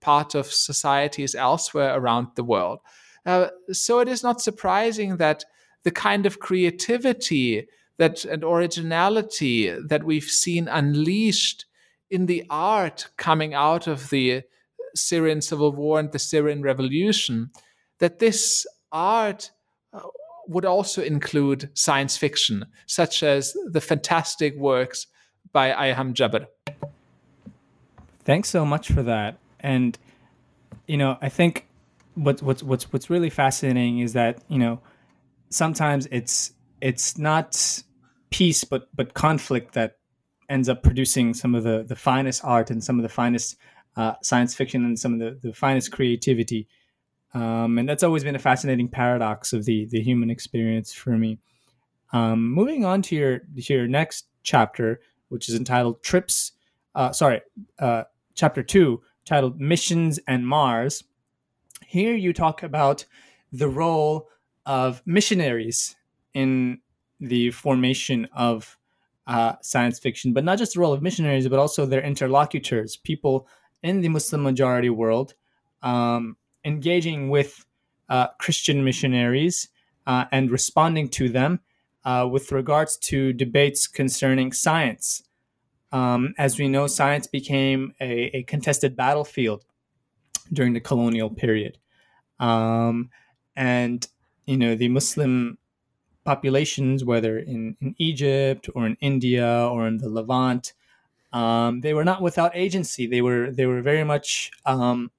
part 0.00 0.34
of 0.34 0.46
societies 0.46 1.34
elsewhere 1.34 1.98
around 1.98 2.28
the 2.34 2.44
world. 2.44 2.80
Uh, 3.24 3.48
so 3.72 4.00
it 4.00 4.08
is 4.08 4.22
not 4.22 4.40
surprising 4.40 5.16
that 5.18 5.44
the 5.84 5.90
kind 5.90 6.26
of 6.26 6.40
creativity 6.40 7.68
that 7.98 8.24
and 8.24 8.44
originality 8.44 9.70
that 9.70 10.04
we've 10.04 10.24
seen 10.24 10.68
unleashed 10.68 11.66
in 12.10 12.26
the 12.26 12.44
art 12.48 13.08
coming 13.16 13.54
out 13.54 13.86
of 13.86 14.10
the 14.10 14.42
Syrian 14.94 15.40
civil 15.40 15.72
war 15.72 15.98
and 15.98 16.10
the 16.12 16.18
Syrian 16.18 16.62
revolution, 16.62 17.50
that 17.98 18.18
this 18.18 18.66
art 18.92 19.50
uh, 19.92 20.00
would 20.46 20.64
also 20.64 21.02
include 21.02 21.70
science 21.74 22.16
fiction, 22.16 22.64
such 22.86 23.22
as 23.22 23.54
the 23.70 23.80
fantastic 23.80 24.56
works 24.56 25.06
by 25.52 25.70
Ayham 25.72 26.14
Jabr. 26.14 26.46
Thanks 28.24 28.48
so 28.48 28.64
much 28.64 28.88
for 28.88 29.02
that. 29.02 29.38
And 29.60 29.98
you 30.86 30.96
know, 30.96 31.18
I 31.20 31.28
think 31.28 31.66
what's 32.14 32.42
what's 32.42 32.62
what's 32.62 32.92
what's 32.92 33.10
really 33.10 33.30
fascinating 33.30 34.00
is 34.00 34.12
that 34.12 34.42
you 34.48 34.58
know 34.58 34.80
sometimes 35.50 36.06
it's 36.10 36.52
it's 36.80 37.16
not 37.16 37.82
peace 38.30 38.64
but 38.64 38.88
but 38.94 39.14
conflict 39.14 39.72
that 39.74 39.96
ends 40.50 40.68
up 40.68 40.82
producing 40.82 41.32
some 41.32 41.54
of 41.54 41.62
the 41.64 41.84
the 41.84 41.96
finest 41.96 42.44
art 42.44 42.70
and 42.70 42.82
some 42.82 42.98
of 42.98 43.02
the 43.02 43.08
finest 43.08 43.56
uh, 43.96 44.14
science 44.22 44.54
fiction 44.54 44.84
and 44.84 44.98
some 44.98 45.14
of 45.14 45.20
the 45.20 45.48
the 45.48 45.54
finest 45.54 45.92
creativity 45.92 46.68
um, 47.34 47.78
and 47.78 47.88
that's 47.88 48.02
always 48.02 48.24
been 48.24 48.36
a 48.36 48.40
fascinating 48.40 48.88
paradox 48.88 49.52
of 49.52 49.64
the 49.64 49.86
the 49.86 50.00
human 50.00 50.30
experience 50.30 50.92
for 50.92 51.10
me. 51.10 51.38
Um, 52.12 52.50
moving 52.52 52.84
on 52.84 53.02
to 53.02 53.16
your 53.16 53.40
to 53.40 53.74
your 53.74 53.86
next 53.86 54.26
chapter, 54.42 55.00
which 55.28 55.48
is 55.48 55.54
entitled 55.54 56.02
"Trips." 56.02 56.52
Uh, 56.94 57.12
sorry, 57.12 57.40
uh, 57.78 58.04
chapter 58.34 58.62
two, 58.62 59.02
titled 59.24 59.60
"Missions 59.60 60.18
and 60.26 60.46
Mars." 60.46 61.04
Here 61.86 62.14
you 62.14 62.32
talk 62.32 62.62
about 62.62 63.04
the 63.52 63.68
role 63.68 64.28
of 64.66 65.02
missionaries 65.06 65.96
in 66.34 66.80
the 67.20 67.50
formation 67.50 68.28
of 68.34 68.76
uh, 69.26 69.54
science 69.62 69.98
fiction, 69.98 70.32
but 70.32 70.44
not 70.44 70.58
just 70.58 70.74
the 70.74 70.80
role 70.80 70.92
of 70.92 71.02
missionaries, 71.02 71.48
but 71.48 71.58
also 71.58 71.84
their 71.84 72.02
interlocutors, 72.02 72.96
people 72.96 73.46
in 73.82 74.00
the 74.00 74.08
Muslim 74.08 74.42
majority 74.42 74.90
world 74.90 75.34
um, 75.82 76.36
engaging 76.64 77.28
with 77.28 77.64
uh, 78.08 78.28
Christian 78.38 78.84
missionaries 78.84 79.68
uh, 80.06 80.24
and 80.32 80.50
responding 80.50 81.08
to 81.10 81.28
them 81.28 81.60
uh, 82.08 82.26
with 82.26 82.50
regards 82.52 82.96
to 82.96 83.34
debates 83.34 83.86
concerning 83.86 84.50
science. 84.50 85.22
Um, 85.92 86.32
as 86.38 86.58
we 86.58 86.66
know, 86.66 86.86
science 86.86 87.26
became 87.26 87.92
a, 88.00 88.38
a, 88.38 88.42
contested 88.44 88.96
battlefield 88.96 89.66
during 90.50 90.72
the 90.72 90.80
colonial 90.80 91.28
period. 91.28 91.76
Um, 92.40 93.10
and, 93.54 94.06
you 94.46 94.56
know, 94.56 94.74
the 94.74 94.88
Muslim 94.88 95.58
populations, 96.24 97.04
whether 97.04 97.38
in, 97.38 97.76
in 97.82 97.94
Egypt 97.98 98.70
or 98.74 98.86
in 98.86 98.96
India 99.00 99.68
or 99.70 99.86
in 99.86 99.98
the 99.98 100.08
Levant, 100.08 100.72
um, 101.34 101.82
they 101.82 101.92
were 101.92 102.04
not 102.04 102.22
without 102.22 102.52
agency. 102.54 103.06
They 103.06 103.20
were 103.20 103.50
they 103.50 103.66
were 103.66 103.82
very 103.82 104.04
much 104.04 104.50
um, 104.64 105.10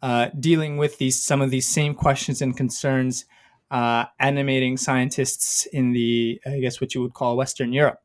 uh, 0.00 0.28
dealing 0.38 0.76
with 0.76 0.98
these 0.98 1.20
some 1.20 1.40
of 1.40 1.50
these 1.50 1.68
same 1.68 1.94
questions 1.94 2.40
and 2.40 2.56
concerns, 2.56 3.24
uh, 3.70 4.04
animating 4.18 4.76
scientists 4.76 5.66
in 5.66 5.92
the 5.92 6.40
I 6.46 6.60
guess 6.60 6.80
what 6.80 6.94
you 6.94 7.02
would 7.02 7.14
call 7.14 7.36
Western 7.36 7.72
Europe. 7.72 8.00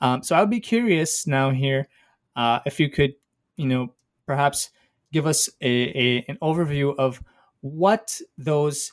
Um, 0.00 0.22
so 0.22 0.34
I 0.34 0.40
would 0.40 0.50
be 0.50 0.60
curious 0.60 1.26
now 1.26 1.50
here 1.50 1.88
uh, 2.36 2.60
if 2.66 2.80
you 2.80 2.90
could, 2.90 3.14
you 3.56 3.66
know, 3.66 3.92
perhaps 4.26 4.70
give 5.12 5.26
us 5.26 5.48
a, 5.60 5.68
a 5.68 6.24
an 6.28 6.38
overview 6.42 6.94
of 6.96 7.22
what 7.60 8.20
those 8.38 8.92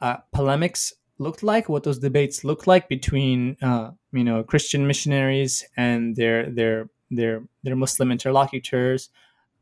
uh, 0.00 0.18
polemics 0.32 0.92
looked 1.18 1.42
like, 1.42 1.68
what 1.68 1.84
those 1.84 1.98
debates 1.98 2.44
looked 2.44 2.66
like 2.66 2.88
between 2.88 3.56
uh, 3.62 3.92
you 4.12 4.24
know 4.24 4.42
Christian 4.42 4.86
missionaries 4.86 5.64
and 5.76 6.16
their 6.16 6.50
their 6.50 6.88
their 7.10 7.42
their 7.62 7.76
Muslim 7.76 8.10
interlocutors 8.10 9.10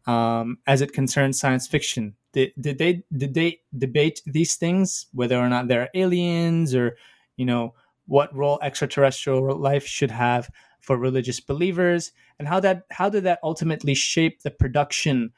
um, 0.07 0.59
as 0.67 0.81
it 0.81 0.93
concerns 0.93 1.39
science 1.39 1.67
fiction 1.67 2.15
did, 2.39 2.53
did 2.61 2.79
they 2.79 3.03
did 3.17 3.35
they 3.35 3.61
debate 3.77 4.23
these 4.27 4.55
things 4.55 5.07
whether 5.13 5.37
or 5.37 5.49
not 5.49 5.67
they're 5.67 5.91
aliens 5.95 6.75
or 6.75 6.97
you 7.37 7.45
know 7.45 7.75
what 8.07 8.35
role 8.35 8.59
extraterrestrial 8.63 9.57
life 9.57 9.87
should 9.87 10.11
have 10.11 10.51
for 10.81 10.97
religious 10.97 11.41
believers, 11.41 12.13
and 12.39 12.49
how 12.49 12.61
that 12.61 12.85
how 12.91 13.09
did 13.09 13.25
that 13.25 13.41
ultimately 13.43 13.95
shape 13.95 14.43
the 14.43 14.51
production 14.51 15.33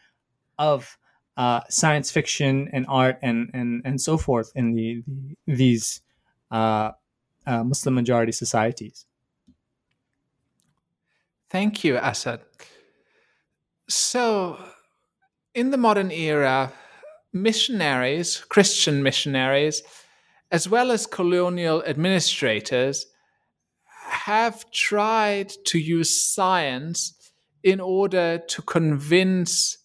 of 0.59 0.99
uh, 1.37 1.61
science 1.69 2.11
fiction 2.11 2.69
and 2.73 2.85
art 2.89 3.19
and 3.23 3.51
and 3.55 3.83
and 3.85 4.01
so 4.01 4.19
forth 4.19 4.53
in 4.55 4.75
the, 4.75 5.03
the 5.07 5.55
these 5.55 6.03
uh, 6.51 6.91
uh, 7.47 7.65
Muslim 7.65 7.95
majority 7.95 8.33
societies. 8.33 9.07
Thank 11.49 11.83
you, 11.83 11.97
Asad. 11.97 12.43
So, 13.89 14.57
in 15.53 15.73
the 15.73 15.77
modern 15.77 16.13
era, 16.13 16.73
missionaries, 17.33 18.39
Christian 18.49 19.03
missionaries, 19.03 19.83
as 20.51 20.69
well 20.69 20.91
as 20.91 21.07
colonial 21.07 21.83
administrators, 21.85 23.07
have 24.09 24.71
tried 24.73 25.53
to 25.67 25.79
use 25.79 26.23
science 26.23 27.15
in 27.63 27.81
order 27.81 28.39
to 28.39 28.63
convince 28.63 29.79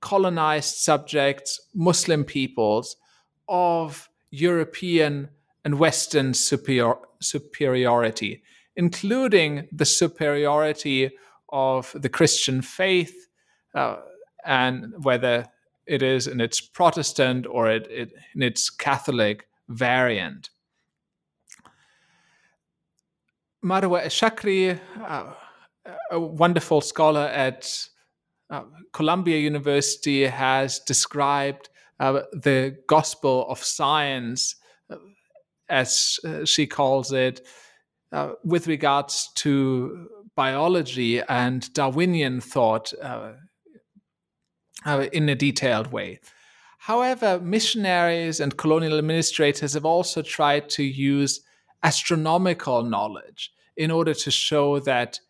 colonized 0.00 0.76
subjects, 0.76 1.60
Muslim 1.74 2.24
peoples, 2.24 2.96
of 3.48 4.08
European 4.30 5.28
and 5.64 5.78
Western 5.78 6.34
superior, 6.34 6.94
superiority, 7.20 8.42
including 8.76 9.68
the 9.72 9.84
superiority 9.84 11.10
of 11.50 11.94
the 11.94 12.08
Christian 12.08 12.62
faith, 12.62 13.28
uh, 13.74 13.96
and 14.44 14.92
whether 15.02 15.46
it 15.90 16.02
is 16.02 16.28
in 16.28 16.40
its 16.40 16.60
Protestant 16.60 17.46
or 17.48 17.68
it, 17.68 17.88
it, 17.90 18.12
in 18.36 18.42
its 18.42 18.70
Catholic 18.70 19.48
variant. 19.68 20.50
Marwa 23.64 24.04
Shakri, 24.06 24.78
uh, 25.04 25.34
a 26.12 26.20
wonderful 26.20 26.80
scholar 26.80 27.26
at 27.26 27.88
uh, 28.50 28.62
Columbia 28.92 29.38
University, 29.38 30.26
has 30.26 30.78
described 30.78 31.68
uh, 31.98 32.22
the 32.32 32.76
gospel 32.86 33.46
of 33.48 33.58
science, 33.58 34.54
uh, 34.90 34.96
as 35.68 36.20
uh, 36.24 36.44
she 36.44 36.68
calls 36.68 37.12
it, 37.12 37.44
uh, 38.12 38.30
with 38.44 38.68
regards 38.68 39.28
to 39.34 40.08
biology 40.36 41.20
and 41.20 41.72
Darwinian 41.74 42.40
thought 42.40 42.92
Uh, 44.86 45.06
in 45.12 45.28
a 45.28 45.34
detailed 45.34 45.92
way. 45.92 46.18
However, 46.78 47.38
missionaries 47.38 48.40
and 48.40 48.56
colonial 48.56 48.96
administrators 48.96 49.74
have 49.74 49.84
also 49.84 50.22
tried 50.22 50.70
to 50.70 50.82
use 50.82 51.42
astronomical 51.82 52.82
knowledge 52.82 53.52
in 53.76 53.90
order 53.90 54.14
to 54.14 54.30
show 54.30 54.80
that 54.80 55.20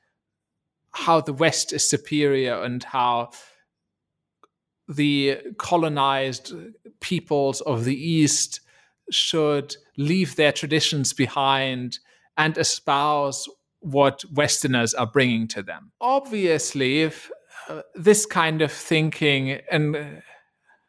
how 0.93 1.21
the 1.21 1.33
West 1.33 1.73
is 1.73 1.89
superior 1.89 2.63
and 2.63 2.85
how 2.85 3.31
the 4.89 5.39
colonized 5.59 6.53
peoples 7.01 7.61
of 7.63 7.85
the 7.85 7.97
East 7.97 8.61
should 9.11 9.77
leave 9.97 10.37
their 10.37 10.53
traditions 10.53 11.13
behind 11.13 11.99
and 12.37 12.57
espouse 12.57 13.49
what 13.81 14.25
Westerners 14.33 14.95
are 14.95 15.07
bringing 15.07 15.49
to 15.49 15.63
them. 15.63 15.91
Obviously, 16.01 17.03
if 17.03 17.31
uh, 17.71 17.83
this 17.95 18.27
kind 18.27 18.63
of 18.63 18.73
thinking 18.73 19.61
and 19.71 20.23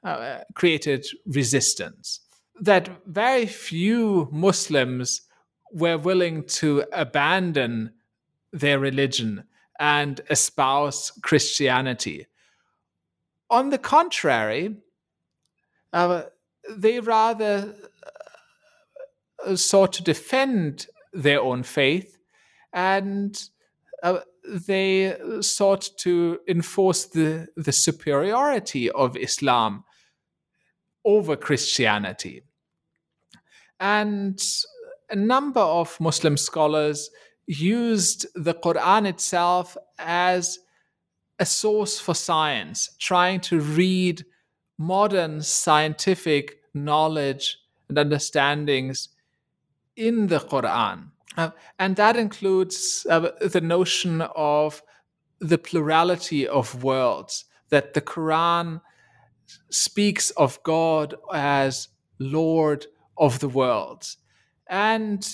uh, 0.04 0.40
created 0.56 1.06
resistance 1.28 2.22
that 2.60 2.90
very 3.06 3.46
few 3.46 4.28
Muslims 4.32 5.22
were 5.72 5.98
willing 5.98 6.44
to 6.46 6.84
abandon 6.92 7.94
their 8.52 8.80
religion 8.80 9.44
and 9.80 10.22
espouse 10.32 11.12
Christianity. 11.22 12.26
On 13.52 13.70
the 13.70 13.78
contrary, 13.78 14.76
uh, 15.94 16.24
they 16.68 17.00
rather 17.00 17.76
uh, 19.46 19.56
sought 19.56 19.94
to 19.94 20.04
defend 20.04 20.88
their 21.14 21.42
own 21.42 21.62
faith 21.62 22.18
and 22.74 23.50
uh, 24.02 24.22
they 24.48 25.16
sought 25.42 25.90
to 25.98 26.40
enforce 26.48 27.06
the, 27.06 27.48
the 27.56 27.72
superiority 27.72 28.90
of 28.90 29.16
Islam 29.18 29.84
over 31.06 31.36
Christianity. 31.36 32.44
And 33.80 34.42
a 35.10 35.16
number 35.16 35.62
of 35.62 36.00
Muslim 36.00 36.38
scholars 36.38 37.10
used 37.48 38.28
the 38.36 38.54
Quran 38.54 39.08
itself 39.08 39.76
as 39.98 40.60
a 41.40 41.46
source 41.46 42.00
for 42.00 42.14
science, 42.14 42.96
trying 43.00 43.42
to 43.42 43.60
read 43.60 44.24
modern 44.78 45.42
scientific 45.42 46.58
knowledge 46.74 47.58
and 47.90 47.98
understandings 47.98 49.10
in 49.96 50.28
the 50.28 50.40
Quran. 50.40 51.10
Uh, 51.38 51.52
and 51.80 51.96
that 51.96 52.18
includes 52.18 53.06
uh, 53.10 53.32
the 53.42 53.62
notion 53.62 54.22
of 54.36 54.84
the 55.40 55.58
plurality 55.58 56.48
of 56.48 56.84
worlds, 56.84 57.46
that 57.70 57.94
the 57.94 58.02
Quran 58.02 58.82
speaks 59.70 60.30
of 60.32 60.62
God 60.64 61.16
as 61.34 61.88
Lord 62.20 62.86
of 63.18 63.40
the 63.40 63.50
worlds. 63.50 64.18
And 64.68 65.28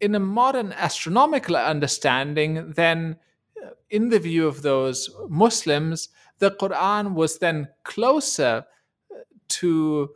in 0.00 0.14
a 0.14 0.20
modern 0.20 0.72
astronomical 0.72 1.56
understanding, 1.56 2.72
then 2.72 3.16
uh, 3.64 3.70
in 3.90 4.08
the 4.08 4.18
view 4.18 4.46
of 4.46 4.62
those 4.62 5.10
Muslims, 5.28 6.08
the 6.38 6.50
Quran 6.50 7.14
was 7.14 7.38
then 7.38 7.68
closer 7.84 8.64
uh, 9.10 9.18
to 9.48 10.10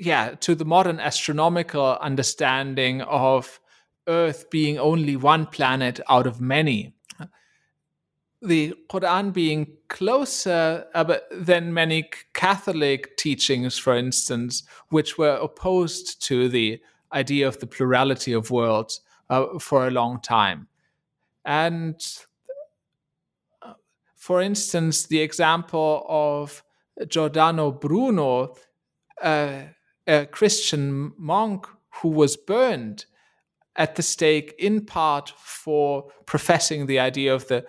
yeah, 0.00 0.30
to 0.40 0.54
the 0.54 0.64
modern 0.64 0.98
astronomical 0.98 1.98
understanding 2.00 3.02
of 3.02 3.60
Earth 4.08 4.48
being 4.48 4.78
only 4.78 5.14
one 5.14 5.44
planet 5.44 6.00
out 6.08 6.26
of 6.26 6.40
many. 6.40 6.94
The 8.40 8.74
Quran 8.88 9.34
being 9.34 9.76
closer 9.88 10.86
uh, 10.94 11.18
than 11.30 11.74
many 11.74 12.08
Catholic 12.32 13.14
teachings, 13.18 13.76
for 13.76 13.94
instance, 13.94 14.62
which 14.88 15.18
were 15.18 15.36
opposed 15.36 16.22
to 16.28 16.48
the 16.48 16.80
idea 17.12 17.46
of 17.46 17.58
the 17.58 17.66
plurality 17.66 18.32
of 18.32 18.50
worlds 18.50 19.02
uh, 19.28 19.58
for 19.58 19.86
a 19.86 19.90
long 19.90 20.22
time. 20.22 20.68
And 21.44 22.00
uh, 23.60 23.74
for 24.16 24.40
instance, 24.40 25.06
the 25.06 25.20
example 25.20 26.06
of 26.08 26.64
Giordano 27.06 27.70
Bruno, 27.72 28.54
uh, 29.20 29.64
a 30.10 30.26
Christian 30.26 31.12
monk 31.16 31.66
who 32.02 32.08
was 32.08 32.36
burned 32.36 33.06
at 33.76 33.94
the 33.94 34.02
stake 34.02 34.54
in 34.58 34.84
part 34.84 35.32
for 35.36 36.10
professing 36.26 36.86
the 36.86 36.98
idea 36.98 37.34
of 37.34 37.46
the 37.48 37.64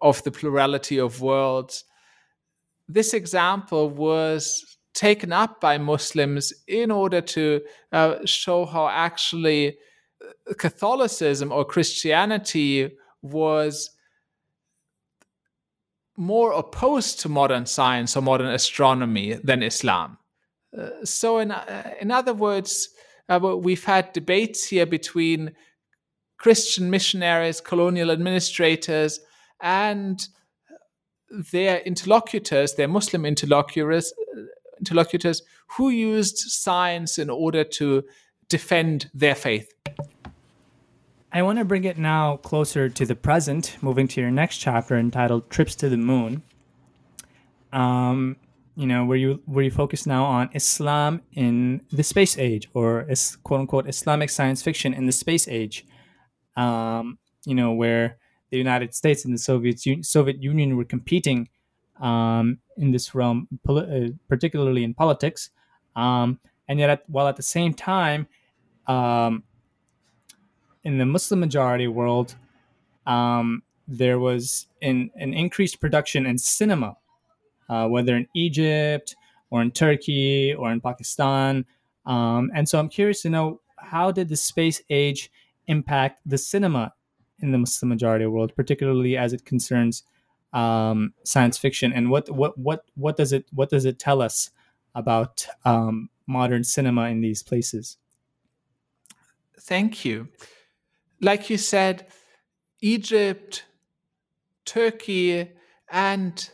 of 0.00 0.22
the 0.22 0.30
plurality 0.30 0.98
of 0.98 1.20
worlds. 1.20 1.84
This 2.86 3.14
example 3.14 3.90
was 3.90 4.78
taken 4.94 5.32
up 5.32 5.60
by 5.60 5.78
Muslims 5.78 6.52
in 6.68 6.90
order 6.90 7.20
to 7.20 7.60
uh, 7.92 8.16
show 8.24 8.64
how 8.64 8.88
actually 8.88 9.76
uh, 10.22 10.54
Catholicism 10.54 11.50
or 11.50 11.64
Christianity 11.64 12.96
was 13.22 13.90
more 16.16 16.52
opposed 16.52 17.20
to 17.20 17.28
modern 17.28 17.66
science 17.66 18.16
or 18.16 18.22
modern 18.22 18.48
astronomy 18.48 19.34
than 19.34 19.62
Islam. 19.62 20.18
So, 21.04 21.38
in, 21.38 21.50
uh, 21.50 21.94
in 22.00 22.10
other 22.10 22.34
words, 22.34 22.90
uh, 23.28 23.38
we've 23.40 23.84
had 23.84 24.12
debates 24.12 24.66
here 24.66 24.86
between 24.86 25.52
Christian 26.38 26.90
missionaries, 26.90 27.60
colonial 27.60 28.10
administrators, 28.10 29.20
and 29.60 30.26
their 31.52 31.80
interlocutors, 31.80 32.74
their 32.74 32.88
Muslim 32.88 33.24
interlocutors, 33.26 34.12
interlocutors 34.78 35.42
who 35.76 35.90
used 35.90 36.38
science 36.38 37.18
in 37.18 37.28
order 37.28 37.64
to 37.64 38.04
defend 38.48 39.10
their 39.12 39.34
faith. 39.34 39.72
I 41.30 41.42
want 41.42 41.58
to 41.58 41.64
bring 41.64 41.84
it 41.84 41.98
now 41.98 42.38
closer 42.38 42.88
to 42.88 43.04
the 43.04 43.14
present, 43.14 43.76
moving 43.82 44.08
to 44.08 44.20
your 44.20 44.30
next 44.30 44.58
chapter 44.58 44.96
entitled 44.96 45.50
"Trips 45.50 45.74
to 45.76 45.88
the 45.90 45.98
Moon." 45.98 46.42
Um, 47.72 48.36
you 48.78 48.86
know, 48.86 49.04
where 49.04 49.16
you 49.16 49.42
where 49.46 49.64
you 49.64 49.72
focus 49.72 50.06
now 50.06 50.24
on 50.24 50.50
Islam 50.54 51.20
in 51.32 51.80
the 51.90 52.04
space 52.04 52.38
age, 52.38 52.68
or 52.74 53.10
is 53.10 53.36
quote 53.42 53.60
unquote 53.62 53.88
Islamic 53.88 54.30
science 54.30 54.62
fiction 54.62 54.94
in 54.94 55.04
the 55.04 55.10
space 55.12 55.48
age. 55.48 55.84
Um, 56.56 57.18
you 57.44 57.56
know, 57.56 57.72
where 57.72 58.18
the 58.50 58.56
United 58.56 58.94
States 58.94 59.24
and 59.24 59.34
the 59.34 59.38
Soviet 59.38 59.80
Soviet 60.06 60.40
Union 60.40 60.76
were 60.76 60.84
competing 60.84 61.48
um, 62.00 62.58
in 62.76 62.92
this 62.92 63.16
realm, 63.16 63.48
poli- 63.64 63.88
uh, 63.96 64.10
particularly 64.28 64.84
in 64.84 64.94
politics, 64.94 65.50
um, 65.96 66.38
and 66.68 66.78
yet 66.78 66.88
at, 66.88 67.02
while 67.08 67.26
at 67.26 67.34
the 67.34 67.42
same 67.42 67.74
time, 67.74 68.28
um, 68.86 69.42
in 70.84 70.98
the 70.98 71.06
Muslim 71.06 71.40
majority 71.40 71.88
world, 71.88 72.36
um, 73.08 73.64
there 73.88 74.20
was 74.20 74.68
an, 74.82 75.10
an 75.16 75.34
increased 75.34 75.80
production 75.80 76.26
in 76.26 76.38
cinema, 76.38 76.96
uh, 77.68 77.86
whether 77.88 78.16
in 78.16 78.26
Egypt 78.34 79.16
or 79.50 79.62
in 79.62 79.70
Turkey 79.70 80.54
or 80.54 80.70
in 80.72 80.80
Pakistan. 80.80 81.64
Um, 82.06 82.50
and 82.54 82.68
so 82.68 82.78
I'm 82.78 82.88
curious 82.88 83.22
to 83.22 83.30
know 83.30 83.60
how 83.76 84.10
did 84.10 84.28
the 84.28 84.36
space 84.36 84.82
age 84.90 85.30
impact 85.66 86.20
the 86.26 86.38
cinema 86.38 86.94
in 87.40 87.52
the 87.52 87.58
Muslim 87.58 87.88
majority 87.88 88.26
world, 88.26 88.52
particularly 88.56 89.16
as 89.16 89.32
it 89.32 89.44
concerns 89.44 90.02
um, 90.52 91.12
science 91.24 91.58
fiction, 91.58 91.92
and 91.92 92.10
what 92.10 92.30
what 92.30 92.56
what 92.56 92.84
what 92.94 93.16
does 93.16 93.32
it 93.32 93.44
what 93.52 93.68
does 93.68 93.84
it 93.84 93.98
tell 93.98 94.22
us 94.22 94.50
about 94.94 95.46
um, 95.64 96.08
modern 96.26 96.64
cinema 96.64 97.08
in 97.08 97.20
these 97.20 97.42
places? 97.42 97.98
Thank 99.60 100.04
you. 100.04 100.28
Like 101.20 101.50
you 101.50 101.58
said, 101.58 102.06
Egypt, 102.80 103.64
Turkey, 104.64 105.50
and 105.90 106.50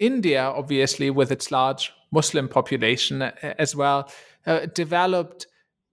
India, 0.00 0.42
obviously, 0.42 1.10
with 1.10 1.30
its 1.30 1.52
large 1.52 1.92
Muslim 2.10 2.48
population 2.48 3.22
uh, 3.22 3.32
as 3.58 3.76
well, 3.76 4.10
uh, 4.46 4.66
developed 4.74 5.46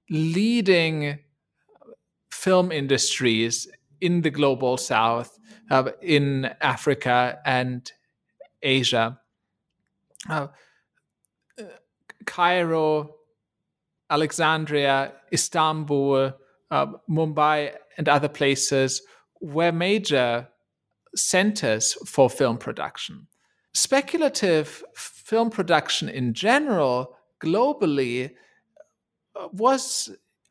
leading 0.10 1.20
film 2.32 2.72
industries 2.72 3.68
in 4.02 4.22
the 4.22 4.30
global 4.30 4.78
south, 4.78 5.38
uh, 5.70 5.92
in 6.02 6.46
Africa 6.62 7.40
and 7.46 7.92
Asia. 8.64 9.20
Uh, 10.30 10.48
Cairo, 12.26 13.16
Alexandria, 14.10 15.14
Istanbul, 15.32 16.34
uh, 16.72 16.86
Mumbai, 17.10 17.74
and 17.98 18.08
other 18.08 18.30
places 18.30 19.02
were 19.42 19.72
major 19.72 20.48
centers 21.16 21.94
for 22.06 22.30
film 22.30 22.58
production. 22.58 23.28
Speculative 23.78 24.84
film 24.96 25.52
production 25.52 26.10
in 26.10 26.34
general, 26.34 27.16
globally, 27.40 28.32
uh, 29.36 29.50
was 29.52 30.10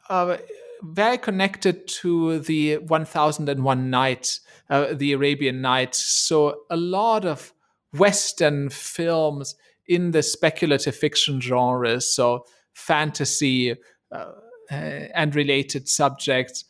uh, 0.08 0.36
very 0.84 1.18
connected 1.18 1.88
to 1.88 2.38
the 2.38 2.76
1001 2.76 3.90
Nights, 3.90 4.42
uh, 4.70 4.94
the 4.94 5.12
Arabian 5.12 5.60
Nights. 5.60 5.98
So 5.98 6.60
a 6.70 6.76
lot 6.76 7.24
of 7.24 7.52
Western 7.92 8.68
films 8.70 9.56
in 9.88 10.12
the 10.12 10.22
speculative 10.22 10.94
fiction 10.94 11.40
genres, 11.40 12.08
so 12.14 12.44
fantasy 12.74 13.74
uh, 14.12 14.32
and 14.70 15.34
related 15.34 15.88
subjects, 15.88 16.64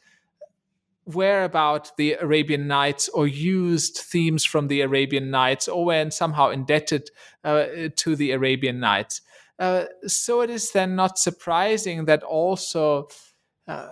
were 1.07 1.45
about 1.45 1.97
the 1.97 2.14
Arabian 2.14 2.66
Nights 2.66 3.09
or 3.09 3.27
used 3.27 3.99
themes 3.99 4.45
from 4.45 4.69
the 4.69 4.81
Arabian 4.81 5.31
Nights 5.31 5.69
or 5.69 5.85
were 5.85 6.11
somehow 6.11 6.51
indebted 6.51 7.11
uh, 7.45 7.66
to 7.97 8.16
the 8.16 8.33
Arabian 8.33 8.81
Nights. 8.81 9.21
Uh, 9.59 9.85
so 10.07 10.42
it 10.42 10.51
is 10.51 10.73
then 10.73 10.97
not 10.97 11.19
surprising 11.19 12.05
that 12.07 12.23
also 12.23 13.09
uh, 13.69 13.88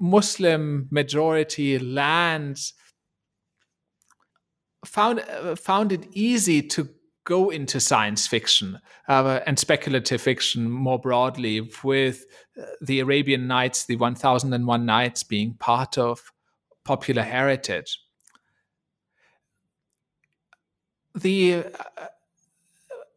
Muslim 0.00 0.88
majority 0.90 1.78
lands 1.78 2.74
found 4.84 5.20
found 5.58 5.92
it 5.92 6.06
easy 6.12 6.62
to 6.62 6.88
go 7.24 7.50
into 7.50 7.80
science 7.80 8.26
fiction 8.26 8.80
uh, 9.08 9.40
and 9.46 9.58
speculative 9.58 10.20
fiction 10.20 10.70
more 10.70 10.98
broadly, 10.98 11.68
with 11.82 12.24
uh, 12.58 12.64
the 12.80 13.00
Arabian 13.00 13.46
Nights, 13.48 13.84
the 13.84 13.96
1001 13.96 14.86
Nights 14.86 15.22
being 15.24 15.54
part 15.54 15.98
of 15.98 16.32
popular 16.86 17.22
heritage. 17.22 17.98
The, 21.14 21.64
uh, 21.64 22.06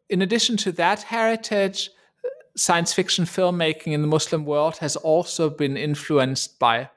in 0.09 0.21
addition 0.21 0.57
to 0.57 0.71
that 0.73 1.03
heritage, 1.03 1.89
science 2.55 2.93
fiction 2.93 3.25
filmmaking 3.25 3.93
in 3.93 4.01
the 4.01 4.07
Muslim 4.07 4.43
world 4.45 4.77
has 4.77 4.95
also 4.95 5.49
been 5.49 5.77
influenced 5.77 6.59
by 6.59 6.89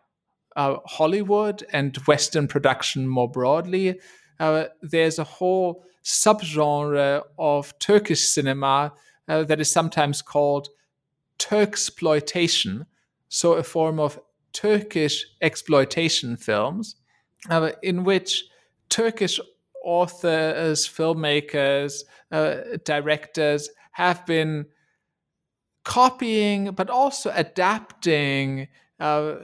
uh, 0.56 0.76
Hollywood 0.86 1.64
and 1.72 1.96
Western 2.06 2.48
production 2.48 3.06
more 3.06 3.30
broadly. 3.30 4.00
Uh, 4.40 4.64
there's 4.80 5.18
a 5.18 5.24
whole 5.24 5.84
subgenre 6.04 7.22
of 7.38 7.78
Turkish 7.78 8.28
cinema 8.28 8.92
uh, 9.28 9.44
that 9.44 9.60
is 9.60 9.70
sometimes 9.70 10.22
called 10.22 10.68
Turksploitation, 11.38 12.86
so 13.28 13.54
a 13.54 13.62
form 13.62 13.98
of 14.00 14.18
Turkish 14.52 15.24
exploitation 15.40 16.36
films, 16.36 16.96
uh, 17.50 17.70
in 17.82 18.04
which 18.04 18.44
Turkish 18.88 19.40
authors, 19.84 20.86
filmmakers, 20.86 22.04
uh, 22.30 22.56
directors 22.84 23.68
have 23.92 24.24
been 24.26 24.66
copying 25.84 26.70
but 26.72 26.88
also 26.88 27.32
adapting 27.34 28.68
uh, 29.00 29.36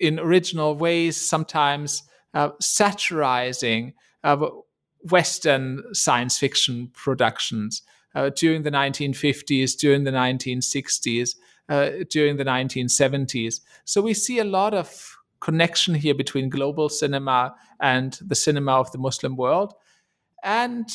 in 0.00 0.18
original 0.18 0.74
ways, 0.76 1.16
sometimes 1.16 2.02
uh, 2.34 2.50
satirizing 2.60 3.94
uh, 4.24 4.48
Western 5.10 5.82
science 5.92 6.38
fiction 6.38 6.90
productions 6.94 7.82
uh, 8.14 8.30
during 8.30 8.62
the 8.62 8.70
1950s, 8.70 9.76
during 9.76 10.04
the 10.04 10.10
1960s, 10.10 11.34
uh, 11.68 11.90
during 12.10 12.36
the 12.36 12.44
1970s. 12.44 13.60
So 13.84 14.02
we 14.02 14.14
see 14.14 14.38
a 14.38 14.44
lot 14.44 14.74
of 14.74 15.16
connection 15.40 15.94
here 15.94 16.14
between 16.14 16.48
global 16.48 16.88
cinema 16.88 17.54
and 17.80 18.18
the 18.24 18.34
cinema 18.34 18.72
of 18.72 18.90
the 18.92 18.98
Muslim 18.98 19.36
world. 19.36 19.74
And 20.42 20.88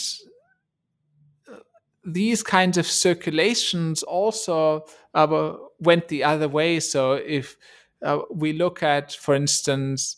uh, 1.51 1.57
these 2.05 2.43
kinds 2.43 2.77
of 2.77 2.87
circulations 2.87 4.03
also 4.03 4.85
uh, 5.13 5.53
went 5.79 6.07
the 6.07 6.23
other 6.23 6.47
way. 6.47 6.79
So 6.79 7.13
if 7.13 7.57
uh, 8.01 8.19
we 8.31 8.53
look 8.53 8.83
at, 8.83 9.13
for 9.13 9.35
instance, 9.35 10.17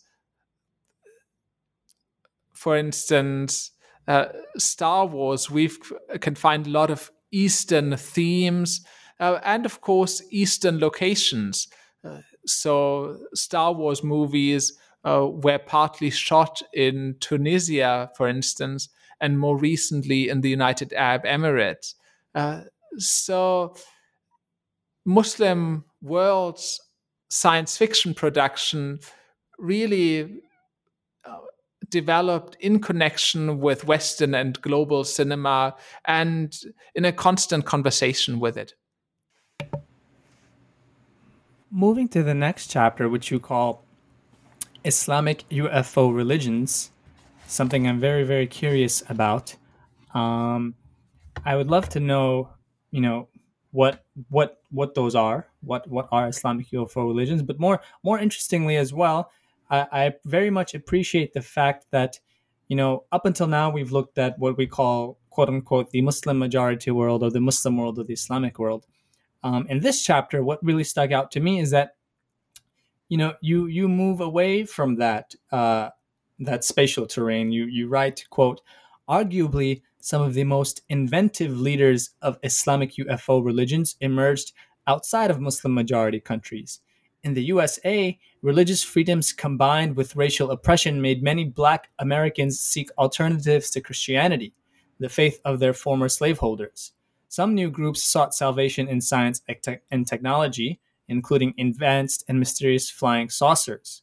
for 2.54 2.76
instance, 2.76 3.72
uh, 4.08 4.26
Star 4.58 5.06
Wars, 5.06 5.50
we 5.50 5.72
can 6.20 6.36
find 6.36 6.68
a 6.68 6.72
lot 6.72 6.90
of 6.90 7.10
Eastern 7.32 7.96
themes 7.96 8.86
uh, 9.20 9.40
and, 9.44 9.66
of 9.66 9.82
course, 9.82 10.22
Eastern 10.32 10.80
locations. 10.80 11.68
Uh, 12.04 12.20
so, 12.46 13.18
Star 13.34 13.74
Wars 13.74 14.04
movies 14.04 14.74
uh, 15.04 15.28
were 15.30 15.60
partly 15.60 16.10
shot 16.10 16.62
in 16.74 17.16
Tunisia, 17.20 18.10
for 18.16 18.28
instance, 18.28 18.90
and 19.22 19.40
more 19.40 19.58
recently 19.58 20.30
in 20.30 20.42
the 20.42 20.50
United 20.50 20.94
Arab 20.94 21.24
Emirates. 21.24 21.96
Uh, 22.34 22.62
so, 22.98 23.76
Muslim 25.06 25.86
world's 26.02 26.80
science 27.30 27.78
fiction 27.78 28.14
production 28.14 29.00
really 29.58 30.42
developed 31.90 32.56
in 32.60 32.80
connection 32.80 33.60
with 33.60 33.86
Western 33.86 34.36
and 34.36 34.62
global 34.62 35.04
cinema 35.04 35.76
and 36.06 36.56
in 36.96 37.06
a 37.06 37.12
constant 37.12 37.66
conversation 37.66 38.40
with 38.40 38.58
it. 38.58 38.74
Moving 41.72 42.08
to 42.10 42.24
the 42.24 42.34
next 42.34 42.68
chapter, 42.72 43.08
which 43.08 43.30
you 43.30 43.40
call 43.40 43.84
Islamic 44.84 45.48
UFO 45.50 46.16
religions, 46.16 46.90
something 47.46 47.88
I'm 47.88 48.00
very, 48.00 48.24
very 48.24 48.48
curious 48.48 49.04
about. 49.08 49.56
Um, 50.16 50.74
I 51.46 51.56
would 51.56 51.70
love 51.70 51.88
to 51.90 52.00
know, 52.00 52.50
you 52.90 53.02
know, 53.02 53.28
what 53.72 54.04
what 54.30 54.62
what 54.72 54.96
those 54.96 55.14
are, 55.14 55.48
what 55.62 55.88
what 55.88 56.08
are 56.12 56.28
Islamic 56.28 56.72
UFO 56.72 57.06
religions, 57.08 57.44
but 57.44 57.60
more 57.60 57.82
more 58.04 58.18
interestingly 58.18 58.78
as 58.78 58.92
well, 58.92 59.32
I, 59.70 59.88
I 59.92 60.14
very 60.26 60.50
much 60.50 60.74
appreciate 60.74 61.34
the 61.34 61.42
fact 61.42 61.86
that, 61.92 62.20
you 62.68 62.76
know, 62.76 63.04
up 63.12 63.28
until 63.28 63.46
now, 63.48 63.70
we've 63.70 63.92
looked 63.92 64.18
at 64.18 64.40
what 64.40 64.58
we 64.58 64.66
call, 64.66 65.20
quote 65.30 65.50
unquote, 65.50 65.92
the 65.92 66.02
Muslim 66.02 66.40
majority 66.40 66.90
world 66.92 67.22
or 67.22 67.30
the 67.30 67.42
Muslim 67.42 67.78
world 67.78 68.00
or 68.00 68.04
the 68.04 68.14
Islamic 68.14 68.58
world. 68.58 68.88
Um, 69.44 69.68
in 69.68 69.80
this 69.80 70.04
chapter, 70.04 70.44
what 70.44 70.64
really 70.64 70.84
stuck 70.84 71.12
out 71.12 71.32
to 71.32 71.40
me 71.40 71.60
is 71.60 71.72
that, 71.72 71.96
you 73.08 73.18
know, 73.18 73.34
you 73.42 73.68
you 73.68 73.88
move 73.88 74.22
away 74.22 74.66
from 74.66 74.98
that 74.98 75.34
uh, 75.52 75.90
that 76.40 76.64
spatial 76.64 77.08
terrain. 77.08 77.52
You 77.52 77.66
you 77.66 77.88
write, 77.88 78.26
quote, 78.30 78.62
arguably 79.10 79.82
some 80.02 80.22
of 80.22 80.34
the 80.34 80.44
most 80.44 80.82
inventive 80.90 81.60
leaders 81.60 82.12
of 82.22 82.38
Islamic 82.44 82.94
UFO 82.96 83.44
religions 83.44 83.96
emerged 84.00 84.54
outside 84.88 85.30
of 85.30 85.40
Muslim 85.40 85.74
majority 85.74 86.20
countries. 86.20 86.80
In 87.24 87.34
the 87.34 87.44
USA, 87.44 88.18
religious 88.42 88.82
freedoms 88.82 89.34
combined 89.34 89.98
with 89.98 90.16
racial 90.16 90.52
oppression 90.52 91.02
made 91.02 91.22
many 91.22 91.44
black 91.44 91.90
Americans 92.00 92.60
seek 92.60 92.90
alternatives 92.98 93.70
to 93.72 93.82
Christianity, 93.82 94.54
the 95.00 95.10
faith 95.10 95.42
of 95.44 95.60
their 95.60 95.74
former 95.74 96.08
slaveholders. 96.08 96.94
Some 97.30 97.54
new 97.54 97.70
groups 97.70 98.02
sought 98.02 98.34
salvation 98.34 98.88
in 98.88 99.02
science 99.02 99.42
and 99.92 100.08
technology, 100.08 100.80
including 101.08 101.54
advanced 101.60 102.26
and 102.28 102.40
mysterious 102.40 102.90
flying 102.90 103.30
saucers. 103.30 104.02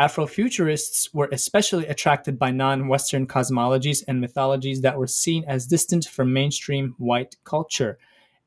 Afrofuturists 0.00 1.14
were 1.14 1.28
especially 1.30 1.86
attracted 1.86 2.38
by 2.38 2.50
non 2.50 2.88
Western 2.88 3.26
cosmologies 3.26 4.02
and 4.08 4.18
mythologies 4.18 4.80
that 4.80 4.98
were 4.98 5.06
seen 5.06 5.44
as 5.46 5.66
distant 5.66 6.06
from 6.06 6.32
mainstream 6.32 6.94
white 6.96 7.36
culture. 7.44 7.98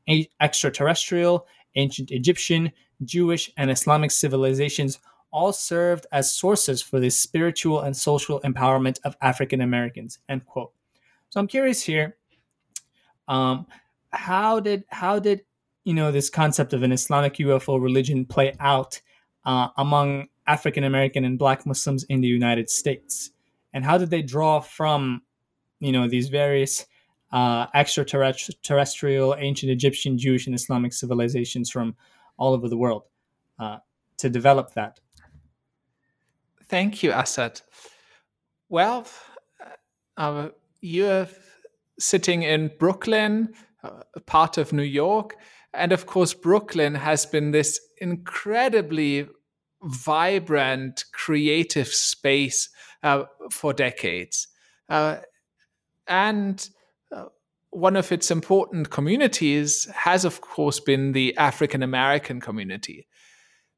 A- 0.10 0.30
extraterrestrial, 0.41 1.45
ancient 1.75 2.10
Egyptian, 2.10 2.71
Jewish, 3.03 3.51
and 3.56 3.69
Islamic 3.69 4.10
civilizations 4.10 4.99
all 5.32 5.53
served 5.53 6.08
as 6.12 6.34
sources 6.34 6.82
for 6.82 6.99
the 6.99 7.12
spiritual 7.12 7.82
and 7.82 7.95
social 7.95 8.41
empowerment 8.41 8.99
of 9.03 9.15
African 9.21 9.62
Americans. 9.62 10.17
End 10.27 10.43
quote. 10.45 10.71
So 11.30 11.39
I'm 11.39 11.47
curious 11.47 11.84
here. 11.84 12.17
Um, 13.27 13.67
how 14.17 14.60
did 14.60 14.84
how 14.89 15.19
did 15.19 15.41
you 15.84 15.93
know 15.93 16.12
this 16.12 16.30
concept 16.30 16.73
of 16.73 16.84
an 16.84 16.91
Islamic 16.91 17.36
UFO 17.36 17.82
religion 17.82 18.25
play 18.25 18.53
out 18.60 18.99
uh, 19.45 19.69
among 19.77 20.27
African 20.47 20.84
American 20.84 21.23
and 21.23 21.38
Black 21.38 21.65
Muslims 21.65 22.03
in 22.06 22.21
the 22.21 22.27
United 22.27 22.69
States, 22.69 23.32
and 23.73 23.86
how 23.86 23.97
did 23.97 24.10
they 24.10 24.21
draw 24.21 24.60
from 24.60 25.21
you 25.80 25.91
know 25.91 26.08
these 26.08 26.30
various 26.30 26.86
uh, 27.32 27.67
extraterrestrial, 27.73 29.36
ancient 29.38 29.71
Egyptian, 29.71 30.17
Jewish, 30.17 30.47
and 30.47 30.56
Islamic 30.56 30.93
civilizations 30.93 31.69
from 31.69 31.95
all 32.38 32.53
over 32.53 32.67
the 32.67 32.77
world 32.77 33.03
uh, 33.60 33.77
to 34.17 34.30
develop 34.30 34.73
that? 34.73 34.99
Thank 36.63 37.03
you, 37.03 37.12
Asad. 37.12 37.62
Well, 38.69 39.08
uh, 40.17 40.49
you're 40.82 41.27
sitting 41.99 42.43
in 42.43 42.71
Brooklyn, 42.80 43.53
part 44.26 44.58
of 44.58 44.73
New 44.73 44.84
York. 44.84 45.36
And 45.73 45.91
of 45.91 46.06
course, 46.06 46.34
Brooklyn 46.34 46.95
has 46.95 47.26
been 47.26 47.52
this 47.52 47.80
incredibly 48.00 49.28
vibrant, 49.84 51.06
creative 51.13 51.88
space 51.88 52.69
uh, 53.04 53.26
for 53.52 53.73
decades. 53.73 54.47
Uh, 54.89 55.17
and 56.08 56.69
uh, 57.15 57.26
one 57.69 57.95
of 57.95 58.12
its 58.12 58.32
important 58.32 58.89
communities 58.89 59.86
has, 59.93 60.26
of 60.26 60.41
course, 60.41 60.80
been 60.80 61.12
the 61.12 61.36
African 61.38 61.84
American 61.84 62.39
community 62.39 63.08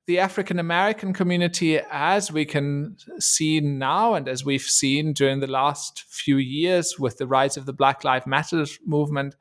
the 0.09 0.17
African 0.17 0.57
American 0.57 1.13
community, 1.13 1.79
as 1.91 2.31
we 2.31 2.43
can 2.43 2.97
see 3.19 3.59
now, 3.59 4.15
and 4.15 4.27
as 4.27 4.43
we've 4.43 4.63
seen 4.63 5.13
during 5.13 5.39
the 5.39 5.45
last 5.45 6.03
few 6.09 6.37
years 6.37 6.97
with 6.97 7.19
the 7.19 7.27
rise 7.27 7.57
of 7.57 7.67
the 7.67 7.73
Black 7.73 8.03
Lives 8.03 8.25
Matter 8.25 8.65
movement, 8.83 9.35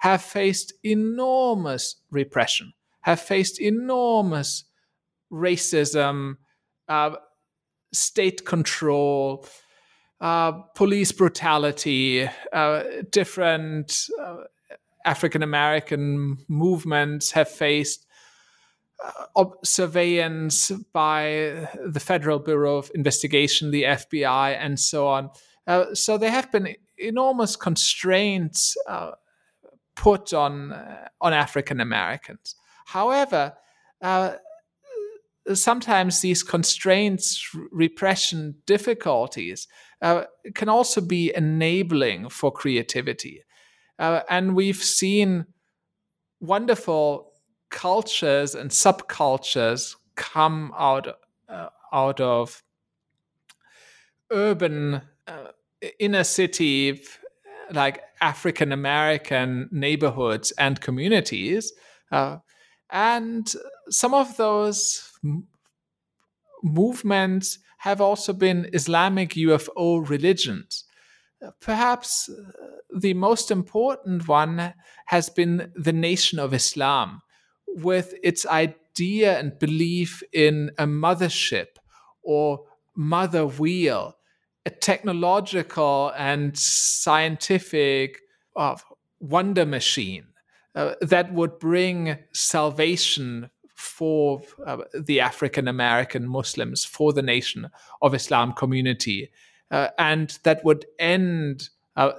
have 0.00 0.22
faced 0.22 0.72
enormous 0.82 1.96
repression, 2.10 2.72
have 3.02 3.20
faced 3.20 3.60
enormous 3.60 4.64
racism, 5.30 6.36
uh, 6.88 7.10
state 7.92 8.44
control, 8.44 9.46
uh, 10.20 10.52
police 10.74 11.12
brutality, 11.12 12.28
uh, 12.52 12.82
different 13.10 14.06
uh, 14.20 14.36
African 15.04 15.42
American 15.42 16.38
movements 16.48 17.32
have 17.32 17.48
faced 17.48 18.06
uh, 19.36 19.44
surveillance 19.64 20.70
by 20.92 21.68
the 21.86 22.00
Federal 22.00 22.38
Bureau 22.38 22.76
of 22.76 22.90
Investigation, 22.94 23.70
the 23.70 23.84
FBI, 23.84 24.56
and 24.58 24.78
so 24.78 25.08
on. 25.08 25.30
Uh, 25.66 25.94
so 25.94 26.16
there 26.16 26.30
have 26.30 26.50
been 26.50 26.74
enormous 26.98 27.56
constraints 27.56 28.76
put 30.00 30.32
on 30.32 30.72
uh, 30.72 31.08
on 31.20 31.34
African 31.34 31.78
Americans. 31.78 32.56
However, 32.86 33.52
uh, 34.00 34.36
sometimes 35.52 36.20
these 36.20 36.42
constraints, 36.42 37.46
repression, 37.70 38.54
difficulties 38.64 39.68
uh, 40.00 40.24
can 40.54 40.70
also 40.70 41.02
be 41.02 41.32
enabling 41.36 42.30
for 42.30 42.50
creativity, 42.50 43.44
and 43.98 44.56
we've 44.56 44.82
seen 44.82 45.44
wonderful 46.40 47.32
cultures 47.68 48.54
and 48.54 48.70
subcultures 48.70 49.96
come 50.16 50.72
out 50.78 51.08
uh, 51.48 51.68
out 51.92 52.20
of 52.20 52.62
urban 54.30 55.02
uh, 55.26 55.52
inner 55.98 56.24
city 56.24 56.98
like 57.72 58.02
African 58.20 58.72
American 58.72 59.68
neighborhoods 59.70 60.52
and 60.52 60.80
communities, 60.80 61.72
uh, 62.12 62.38
and 62.90 63.52
some 63.88 64.14
of 64.14 64.36
those 64.36 65.10
m- 65.24 65.46
movements 66.62 67.58
have 67.78 68.00
also 68.00 68.32
been 68.32 68.68
Islamic 68.72 69.30
UFO 69.36 70.08
religions. 70.08 70.84
Perhaps 71.60 72.28
uh, 72.28 72.42
the 72.98 73.14
most 73.14 73.50
important 73.50 74.28
one 74.28 74.74
has 75.06 75.30
been 75.30 75.72
the 75.74 75.92
Nation 75.92 76.38
of 76.38 76.52
Islam, 76.52 77.22
with 77.66 78.14
its 78.22 78.44
idea 78.46 79.38
and 79.38 79.58
belief 79.58 80.22
in 80.32 80.70
a 80.76 80.86
mothership 80.86 81.78
or 82.22 82.60
mother 82.94 83.46
wheel, 83.46 84.16
technological 84.68 86.12
and 86.16 86.56
scientific 86.56 88.20
uh, 88.56 88.76
wonder 89.20 89.64
machine 89.64 90.26
uh, 90.74 90.94
that 91.00 91.32
would 91.32 91.58
bring 91.58 92.18
salvation 92.32 93.50
for 93.74 94.42
uh, 94.66 94.78
the 94.92 95.20
African 95.20 95.66
American 95.66 96.28
Muslims, 96.28 96.84
for 96.84 97.12
the 97.12 97.22
Nation 97.22 97.70
of 98.02 98.14
Islam 98.14 98.52
community, 98.52 99.30
uh, 99.70 99.88
and 99.98 100.38
that 100.42 100.62
would 100.64 100.84
end 100.98 101.70
uh, 101.96 102.12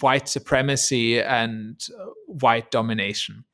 white 0.00 0.28
supremacy 0.28 1.20
and 1.20 1.86
uh, 1.98 2.04
white 2.26 2.70
domination 2.70 3.44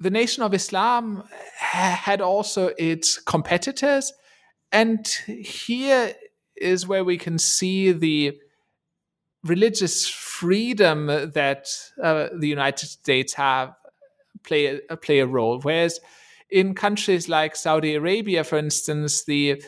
the 0.00 0.10
Nation 0.10 0.42
of 0.42 0.54
Islam 0.54 1.24
had 1.56 2.20
also 2.20 2.72
its 2.78 3.18
competitors. 3.18 4.12
And 4.72 5.06
here 5.26 6.14
is 6.64 6.86
where 6.86 7.04
we 7.04 7.18
can 7.18 7.38
see 7.38 7.92
the 7.92 8.38
religious 9.44 10.08
freedom 10.08 11.06
that 11.06 11.68
uh, 12.02 12.28
the 12.34 12.48
United 12.48 12.86
States 12.86 13.34
have 13.34 13.74
play 14.42 14.80
a, 14.88 14.96
play 14.96 15.20
a 15.20 15.26
role. 15.26 15.60
Whereas 15.60 16.00
in 16.50 16.74
countries 16.74 17.28
like 17.28 17.56
Saudi 17.56 17.94
Arabia, 17.94 18.44
for 18.44 18.58
instance, 18.58 19.24
the 19.24 19.62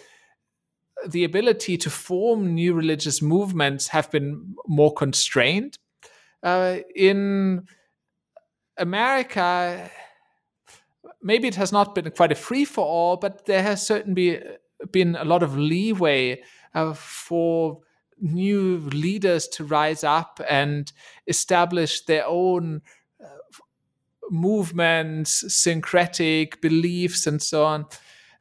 the 1.07 1.25
ability 1.25 1.77
to 1.77 1.91
form 1.91 2.55
new 2.55 2.73
religious 2.73 3.21
movements 3.21 3.89
have 3.89 4.11
been 4.11 4.55
more 4.67 4.93
constrained. 4.95 5.79
Uh, 6.43 6.79
in 6.95 7.67
America, 8.79 9.91
maybe 11.23 11.49
it 11.49 11.55
has 11.55 11.71
not 11.71 11.95
been 11.95 12.11
quite 12.11 12.33
a 12.33 12.35
free 12.35 12.65
for 12.65 12.85
all, 12.85 13.17
but 13.19 13.45
there 13.45 13.63
has 13.63 13.87
certainly 13.87 14.43
been 14.91 15.17
a 15.17 15.25
lot 15.25 15.43
of 15.43 15.57
leeway 15.57 16.43
uh, 16.75 16.93
for 16.93 17.81
new 18.19 18.79
leaders 18.93 19.47
to 19.49 19.65
rise 19.65 20.03
up 20.03 20.41
and 20.49 20.93
establish 21.27 22.05
their 22.05 22.27
own 22.27 22.81
uh, 23.23 23.27
movements, 24.31 25.45
syncretic 25.55 26.61
beliefs, 26.61 27.27
and 27.27 27.43
so 27.43 27.65
on. 27.65 27.87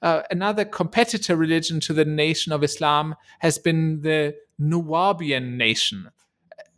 Uh, 0.01 0.21
another 0.29 0.65
competitor 0.65 1.35
religion 1.35 1.79
to 1.79 1.93
the 1.93 2.05
nation 2.05 2.51
of 2.51 2.63
Islam 2.63 3.15
has 3.39 3.57
been 3.57 4.01
the 4.01 4.35
Nuwaubian 4.59 5.57
nation, 5.57 6.09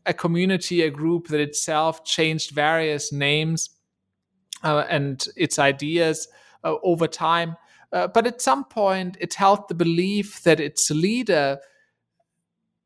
a 0.05 0.13
community, 0.13 0.81
a 0.81 0.89
group 0.89 1.27
that 1.27 1.39
itself 1.39 2.03
changed 2.05 2.51
various 2.51 3.11
names 3.11 3.69
uh, 4.63 4.85
and 4.89 5.27
its 5.35 5.59
ideas 5.59 6.27
uh, 6.63 6.75
over 6.83 7.07
time. 7.07 7.57
Uh, 7.91 8.07
but 8.07 8.27
at 8.27 8.41
some 8.41 8.65
point, 8.65 9.17
it 9.19 9.33
held 9.33 9.67
the 9.67 9.75
belief 9.75 10.43
that 10.43 10.59
its 10.59 10.89
leader, 10.91 11.57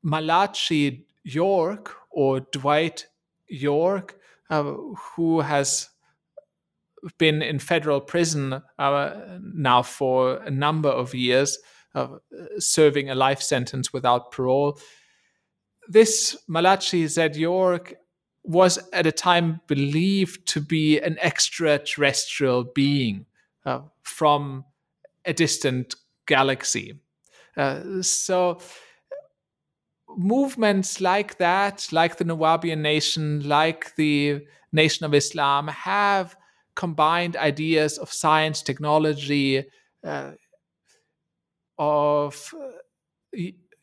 Malachi 0.04 1.06
York 1.24 1.96
or 2.12 2.42
Dwight 2.52 3.08
York, 3.48 4.20
uh, 4.50 4.64
who 4.64 5.42
has 5.42 5.90
been 7.18 7.42
in 7.42 7.60
federal 7.60 8.00
prison 8.00 8.62
uh, 8.78 9.38
now 9.42 9.82
for 9.82 10.38
a 10.38 10.52
number 10.52 10.90
of 10.90 11.16
years, 11.16 11.58
uh, 11.96 12.08
serving 12.60 13.10
a 13.10 13.16
life 13.16 13.42
sentence 13.42 13.92
without 13.92 14.32
parole. 14.32 14.80
This 15.88 16.38
Malachi 16.48 17.08
Z. 17.08 17.32
York 17.34 17.96
was 18.44 18.80
at 18.94 19.06
a 19.06 19.12
time 19.12 19.62
believed 19.68 20.48
to 20.48 20.62
be 20.62 21.00
an 21.00 21.18
extraterrestrial 21.22 22.64
being 22.64 23.26
uh, 23.66 23.82
from 24.04 24.66
a 25.26 25.34
distant 25.34 25.96
galaxy. 26.28 27.00
Uh, 27.58 28.02
so, 28.02 28.60
movements 30.18 31.02
like 31.02 31.38
that, 31.38 31.88
like 31.92 32.18
the 32.18 32.26
Nuwaubian 32.26 32.80
nation, 32.80 33.48
like 33.48 33.96
the 33.96 34.46
Nation 34.72 35.06
of 35.06 35.14
Islam, 35.14 35.68
have 35.68 36.36
combined 36.76 37.36
ideas 37.36 37.98
of 37.98 38.12
science, 38.12 38.62
technology, 38.62 39.66
uh, 40.04 40.32
of 41.78 42.54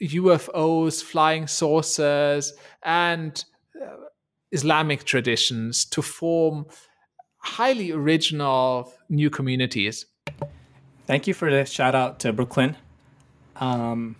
UFOs, 0.00 1.02
flying 1.02 1.46
saucers, 1.46 2.54
and 2.82 3.44
uh, 3.80 3.96
Islamic 4.52 5.04
traditions 5.04 5.84
to 5.86 6.02
form 6.02 6.66
highly 7.38 7.90
original 7.90 8.92
new 9.08 9.30
communities. 9.30 10.06
Thank 11.08 11.26
you 11.26 11.32
for 11.32 11.50
the 11.50 11.64
shout 11.64 11.94
out 11.94 12.18
to 12.20 12.34
Brooklyn. 12.34 12.76
Um, 13.56 14.14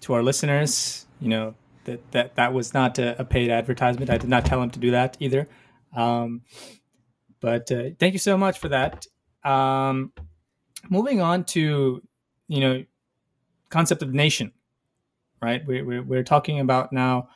to 0.00 0.12
our 0.12 0.22
listeners, 0.22 1.06
you 1.18 1.30
know 1.30 1.54
that 1.84 2.10
that 2.12 2.36
that 2.36 2.52
was 2.52 2.74
not 2.74 2.98
a, 2.98 3.18
a, 3.18 3.24
paid 3.24 3.48
advertisement. 3.48 4.10
I 4.10 4.18
did 4.18 4.28
not 4.28 4.44
tell 4.44 4.60
him 4.60 4.68
to 4.72 4.78
do 4.78 4.90
that 4.90 5.16
either. 5.18 5.48
Um, 5.94 6.42
but 7.40 7.72
uh, 7.72 7.84
thank 7.98 8.12
you 8.12 8.18
so 8.18 8.36
much 8.36 8.58
for 8.58 8.68
that. 8.68 9.06
Um, 9.44 10.12
moving 10.90 11.22
on 11.22 11.44
to 11.44 12.02
you 12.48 12.60
know 12.60 12.84
concept 13.70 14.02
of 14.02 14.12
nation, 14.12 14.52
right? 15.40 15.66
We, 15.66 15.80
we, 15.80 16.00
we're 16.00 16.22
talking 16.22 16.60
about 16.60 16.92
now 16.92 17.30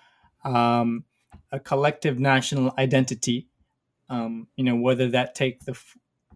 um, 0.44 1.04
a 1.50 1.58
collective 1.58 2.20
national 2.20 2.74
identity. 2.76 3.48
Um, 4.10 4.46
you 4.56 4.64
know 4.64 4.76
whether 4.76 5.08
that 5.08 5.34
take 5.34 5.64
the 5.64 5.74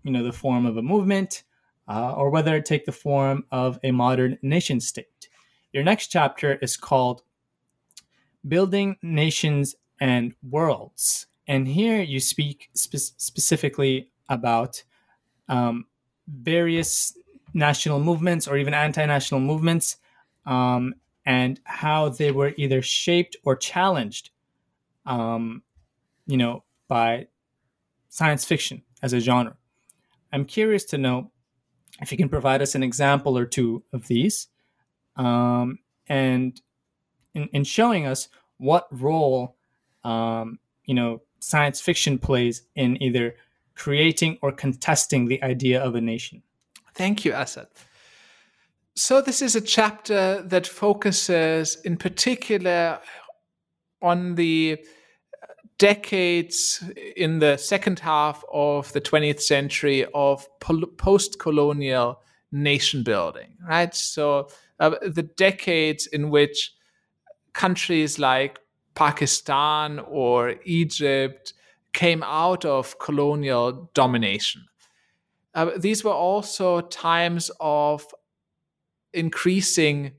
you 0.02 0.12
know 0.12 0.24
the 0.24 0.32
form 0.32 0.64
of 0.64 0.78
a 0.78 0.82
movement 0.82 1.42
uh, 1.88 2.14
or 2.14 2.30
whether 2.30 2.56
it 2.56 2.64
take 2.64 2.86
the 2.86 2.92
form 2.92 3.44
of 3.50 3.78
a 3.82 3.90
modern 3.90 4.38
nation 4.42 4.80
state. 4.80 5.28
Your 5.72 5.82
next 5.82 6.08
chapter 6.08 6.54
is 6.62 6.76
called 6.76 7.22
Building 8.46 8.96
Nations 9.02 9.74
and 10.00 10.34
Worlds. 10.48 11.26
And 11.46 11.68
here 11.68 12.00
you 12.00 12.20
speak 12.20 12.70
spe- 12.74 12.96
specifically 13.18 14.10
about 14.28 14.82
um, 15.48 15.86
various 16.26 17.16
national 17.52 18.00
movements 18.00 18.48
or 18.48 18.56
even 18.56 18.74
anti 18.74 19.04
national 19.04 19.40
movements 19.40 19.96
um, 20.46 20.94
and 21.26 21.60
how 21.64 22.08
they 22.08 22.30
were 22.30 22.52
either 22.56 22.82
shaped 22.82 23.36
or 23.44 23.56
challenged, 23.56 24.30
um, 25.06 25.62
you 26.26 26.36
know, 26.36 26.64
by 26.88 27.26
science 28.08 28.44
fiction 28.44 28.82
as 29.02 29.12
a 29.12 29.20
genre. 29.20 29.56
I'm 30.32 30.44
curious 30.44 30.84
to 30.86 30.98
know 30.98 31.30
if 32.00 32.10
you 32.10 32.18
can 32.18 32.28
provide 32.28 32.62
us 32.62 32.74
an 32.74 32.82
example 32.82 33.38
or 33.38 33.46
two 33.46 33.82
of 33.92 34.06
these, 34.08 34.48
um, 35.16 35.78
and 36.08 36.60
in, 37.34 37.48
in, 37.52 37.64
showing 37.64 38.06
us 38.06 38.28
what 38.58 38.86
role 38.90 39.56
um, 40.02 40.58
you 40.84 40.94
know 40.94 41.22
science 41.38 41.80
fiction 41.80 42.18
plays 42.18 42.62
in 42.74 43.00
either 43.02 43.36
creating 43.74 44.38
or 44.42 44.52
contesting 44.52 45.26
the 45.26 45.42
idea 45.42 45.82
of 45.82 45.94
a 45.94 46.00
nation. 46.00 46.42
Thank 46.94 47.24
you, 47.24 47.32
Asad. 47.32 47.68
So, 48.96 49.20
this 49.20 49.42
is 49.42 49.56
a 49.56 49.60
chapter 49.60 50.42
that 50.42 50.66
focuses 50.66 51.76
in 51.84 51.96
particular 51.96 53.00
on 54.00 54.36
the 54.36 54.78
decades 55.78 56.82
in 57.16 57.40
the 57.40 57.56
second 57.56 57.98
half 57.98 58.44
of 58.52 58.92
the 58.92 59.00
20th 59.00 59.40
century 59.40 60.06
of 60.14 60.46
post 60.96 61.38
colonial 61.38 62.20
nation 62.52 63.02
building, 63.02 63.56
right? 63.68 63.94
So, 63.94 64.48
uh, 64.80 64.96
the 65.02 65.22
decades 65.22 66.06
in 66.06 66.30
which 66.30 66.72
countries 67.52 68.18
like 68.18 68.58
Pakistan 68.94 70.00
or 70.00 70.54
Egypt 70.64 71.54
came 71.92 72.22
out 72.24 72.64
of 72.64 72.98
colonial 72.98 73.90
domination. 73.94 74.64
Uh, 75.54 75.70
these 75.76 76.02
were 76.04 76.12
also 76.12 76.80
times 76.80 77.50
of 77.60 78.04
increasing 79.12 80.12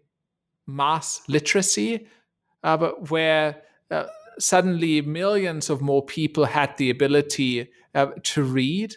mass 0.67 1.21
literacy, 1.27 2.07
uh, 2.63 2.77
where 3.09 3.61
uh, 3.91 4.05
suddenly 4.39 5.01
millions 5.01 5.69
of 5.69 5.81
more 5.81 6.05
people 6.05 6.45
had 6.45 6.75
the 6.77 6.89
ability 6.89 7.69
uh, 7.93 8.07
to 8.23 8.43
read, 8.43 8.95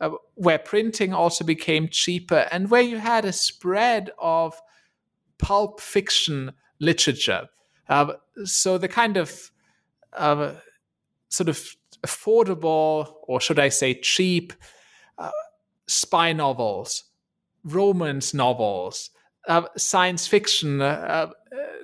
uh, 0.00 0.10
where 0.34 0.58
printing 0.58 1.12
also 1.12 1.44
became 1.44 1.88
cheaper, 1.88 2.46
and 2.50 2.70
where 2.70 2.82
you 2.82 2.98
had 2.98 3.24
a 3.24 3.32
spread 3.32 4.10
of 4.18 4.60
pulp 5.38 5.80
fiction 5.80 6.52
literature. 6.80 7.48
Uh, 7.88 8.14
so 8.44 8.78
the 8.78 8.88
kind 8.88 9.16
of 9.16 9.50
uh, 10.12 10.52
sort 11.28 11.48
of 11.48 11.76
affordable, 12.06 13.14
or 13.22 13.40
should 13.40 13.58
I 13.58 13.68
say 13.68 13.94
cheap, 13.94 14.52
uh, 15.18 15.30
spy 15.86 16.32
novels, 16.32 17.04
romance 17.64 18.34
novels, 18.34 19.10
uh, 19.48 19.62
science 19.76 20.26
fiction 20.26 20.78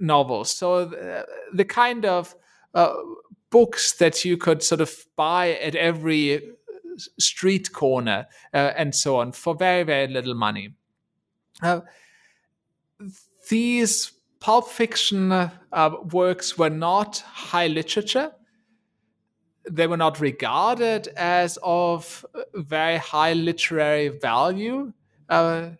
novels. 0.00 0.50
So 0.50 0.84
the, 0.84 1.26
the 1.52 1.64
kind 1.64 2.04
of 2.04 2.34
uh, 2.74 2.94
books 3.50 3.92
that 3.92 4.24
you 4.24 4.36
could 4.36 4.62
sort 4.62 4.80
of 4.80 4.92
buy 5.16 5.52
at 5.54 5.74
every 5.74 6.42
street 7.18 7.72
corner 7.72 8.26
uh, 8.52 8.72
and 8.76 8.94
so 8.94 9.16
on 9.16 9.32
for 9.32 9.54
very, 9.54 9.82
very 9.82 10.08
little 10.08 10.34
money. 10.34 10.74
Uh, 11.62 11.80
these 13.48 14.12
pulp 14.40 14.68
fiction 14.68 15.32
uh, 15.32 15.50
works 16.12 16.58
were 16.58 16.70
not 16.70 17.18
high 17.18 17.66
literature. 17.66 18.32
They 19.70 19.86
were 19.86 19.96
not 19.96 20.20
regarded 20.20 21.08
as 21.16 21.58
of 21.62 22.26
very 22.54 22.98
high 22.98 23.32
literary 23.32 24.08
value, 24.08 24.92
uh, 25.28 25.70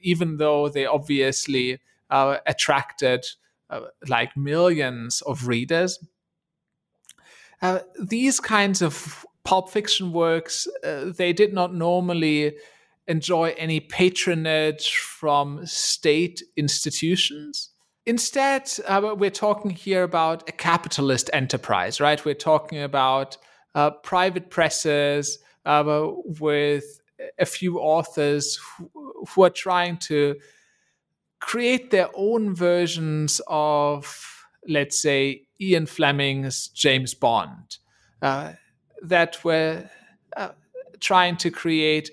even 0.00 0.38
though 0.38 0.68
they 0.68 0.86
obviously 0.86 1.78
uh, 2.10 2.38
attracted 2.46 3.26
uh, 3.70 3.80
like 4.08 4.36
millions 4.36 5.22
of 5.22 5.46
readers. 5.46 5.98
Uh, 7.62 7.80
these 8.00 8.40
kinds 8.40 8.82
of 8.82 9.24
pulp 9.44 9.70
fiction 9.70 10.12
works, 10.12 10.68
uh, 10.84 11.12
they 11.16 11.32
did 11.32 11.52
not 11.52 11.74
normally 11.74 12.54
enjoy 13.08 13.54
any 13.56 13.80
patronage 13.80 14.96
from 14.96 15.64
state 15.64 16.42
institutions. 16.56 17.70
Instead, 18.04 18.70
uh, 18.86 19.14
we're 19.16 19.30
talking 19.30 19.70
here 19.70 20.02
about 20.02 20.48
a 20.48 20.52
capitalist 20.52 21.30
enterprise, 21.32 22.00
right? 22.00 22.24
We're 22.24 22.34
talking 22.34 22.82
about 22.82 23.36
uh, 23.74 23.90
private 23.90 24.50
presses 24.50 25.38
uh, 25.64 26.10
with 26.40 27.00
a 27.38 27.46
few 27.46 27.78
authors 27.78 28.56
who, 28.56 28.90
who 29.28 29.42
are 29.44 29.50
trying 29.50 29.96
to 29.98 30.36
create 31.40 31.90
their 31.90 32.08
own 32.14 32.54
versions 32.54 33.40
of, 33.46 34.46
let's 34.68 35.00
say, 35.00 35.42
Ian 35.60 35.86
Fleming's 35.86 36.68
James 36.68 37.14
Bond, 37.14 37.78
uh, 38.22 38.52
that 39.02 39.42
were 39.44 39.88
uh, 40.36 40.50
trying 41.00 41.36
to 41.38 41.50
create 41.50 42.10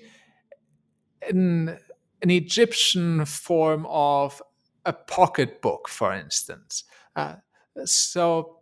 an, 1.28 1.78
an, 2.22 2.30
Egyptian 2.30 3.24
form 3.24 3.86
of 3.88 4.40
a 4.84 4.92
pocketbook, 4.92 5.88
for 5.88 6.12
instance. 6.12 6.84
Uh, 7.16 7.36
so, 7.84 8.60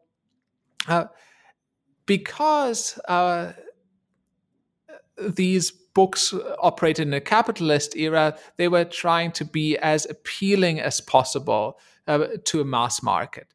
uh, 0.88 1.06
because 2.06 2.98
uh, 3.08 3.52
these 5.18 5.72
books 5.94 6.34
operated 6.60 7.06
in 7.06 7.14
a 7.14 7.20
capitalist 7.20 7.96
era, 7.96 8.36
they 8.56 8.68
were 8.68 8.84
trying 8.84 9.32
to 9.32 9.44
be 9.44 9.76
as 9.78 10.06
appealing 10.08 10.80
as 10.80 11.00
possible 11.00 11.78
uh, 12.06 12.26
to 12.44 12.60
a 12.60 12.64
mass 12.64 13.02
market. 13.02 13.52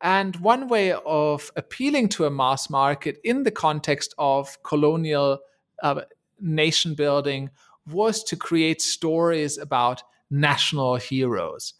And 0.00 0.36
one 0.36 0.68
way 0.68 0.92
of 0.92 1.50
appealing 1.56 2.08
to 2.10 2.26
a 2.26 2.30
mass 2.30 2.68
market 2.68 3.18
in 3.24 3.44
the 3.44 3.50
context 3.50 4.14
of 4.18 4.62
colonial 4.62 5.40
uh, 5.82 6.02
nation 6.40 6.94
building 6.94 7.50
was 7.86 8.22
to 8.24 8.36
create 8.36 8.82
stories 8.82 9.58
about 9.58 10.02
national 10.30 10.96
heroes. 10.96 11.74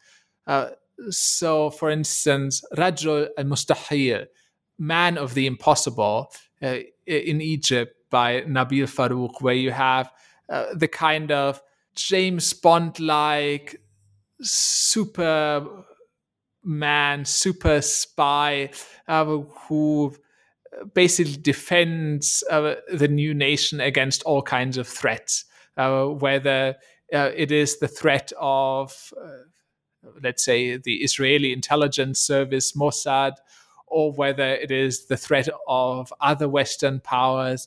Uh, 0.46 0.70
so, 1.10 1.70
for 1.70 1.90
instance, 1.90 2.62
Rajul 2.76 3.28
al 3.36 3.44
Mustahil, 3.44 4.26
Man 4.78 5.18
of 5.18 5.34
the 5.34 5.46
Impossible, 5.46 6.32
uh, 6.62 6.78
in 7.06 7.40
Egypt, 7.40 7.94
by 8.14 8.42
Nabil 8.42 8.86
Farouk, 8.86 9.42
where 9.42 9.56
you 9.66 9.72
have 9.72 10.12
uh, 10.48 10.66
the 10.72 10.86
kind 10.86 11.32
of 11.32 11.60
James 11.96 12.52
Bond 12.52 13.00
like 13.00 13.80
super 14.40 15.66
man, 16.62 17.24
super 17.24 17.82
spy 17.82 18.70
uh, 19.08 19.24
who 19.24 20.14
basically 20.94 21.36
defends 21.36 22.44
uh, 22.48 22.76
the 22.92 23.08
new 23.08 23.34
nation 23.34 23.80
against 23.80 24.22
all 24.22 24.42
kinds 24.42 24.78
of 24.78 24.86
threats, 24.86 25.44
uh, 25.76 26.04
whether 26.06 26.76
uh, 27.12 27.30
it 27.34 27.50
is 27.50 27.80
the 27.80 27.88
threat 27.88 28.32
of, 28.40 29.12
uh, 29.20 29.42
let's 30.22 30.44
say, 30.44 30.76
the 30.76 31.02
Israeli 31.02 31.52
intelligence 31.52 32.20
service 32.20 32.74
Mossad, 32.74 33.32
or 33.88 34.12
whether 34.12 34.54
it 34.54 34.70
is 34.70 35.06
the 35.06 35.16
threat 35.16 35.48
of 35.66 36.12
other 36.20 36.48
Western 36.48 37.00
powers 37.00 37.66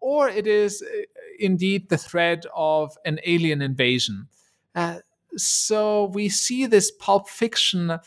or 0.00 0.28
it 0.28 0.46
is 0.46 0.82
uh, 0.82 1.02
indeed 1.38 1.88
the 1.88 1.98
threat 1.98 2.44
of 2.54 2.96
an 3.04 3.20
alien 3.24 3.62
invasion. 3.62 4.28
Uh, 4.74 4.98
so 5.36 6.06
we 6.06 6.28
see 6.28 6.66
this 6.66 6.90
pulp 6.90 7.28
fiction 7.28 7.98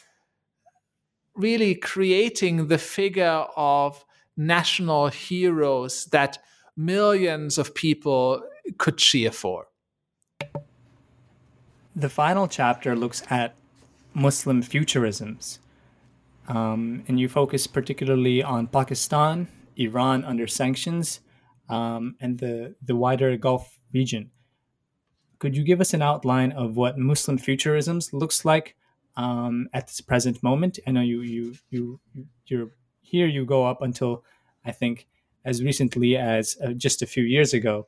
really 1.36 1.76
creating 1.76 2.68
the 2.68 2.78
figure 2.78 3.46
of 3.56 4.06
national 4.36 5.08
heroes 5.08 6.06
that 6.06 6.38
millions 6.76 7.58
of 7.58 7.74
people 7.74 8.44
could 8.78 8.98
cheer 8.98 9.32
for. 9.32 9.68
The 11.96 12.10
final 12.10 12.48
chapter 12.48 12.96
looks 12.96 13.24
at 13.30 13.56
Muslim 14.14 14.64
futurisms, 14.64 15.60
um, 16.48 17.04
and 17.08 17.20
you 17.20 17.28
focus 17.28 17.68
particularly 17.68 18.42
on 18.42 18.68
Pakistan, 18.68 19.48
Iran 19.78 20.24
under 20.24 20.48
sanctions, 20.48 21.20
um, 21.72 22.16
and 22.20 22.38
the, 22.38 22.76
the 22.84 22.96
wider 22.96 23.36
Gulf 23.38 23.80
region. 23.94 24.30
Could 25.40 25.56
you 25.58 25.64
give 25.64 25.82
us 25.82 25.94
an 25.94 26.02
outline 26.02 26.52
of 26.52 26.76
what 26.76 27.00
Muslim 27.00 27.40
futurisms 27.40 28.14
looks 28.14 28.46
like 28.46 28.76
um, 29.16 29.70
at 29.74 29.88
this 29.88 30.02
present 30.02 30.44
moment? 30.44 30.78
I 30.86 30.92
know 30.92 31.02
you 31.02 31.22
you 31.22 31.56
you 31.72 32.00
you're 32.46 32.70
here. 33.02 33.26
You 33.26 33.46
go 33.46 33.66
up 33.66 33.82
until 33.82 34.24
I 34.64 34.72
think 34.72 35.08
as 35.44 35.64
recently 35.64 36.16
as 36.16 36.58
uh, 36.64 36.74
just 36.74 37.02
a 37.02 37.08
few 37.08 37.24
years 37.24 37.56
ago. 37.56 37.88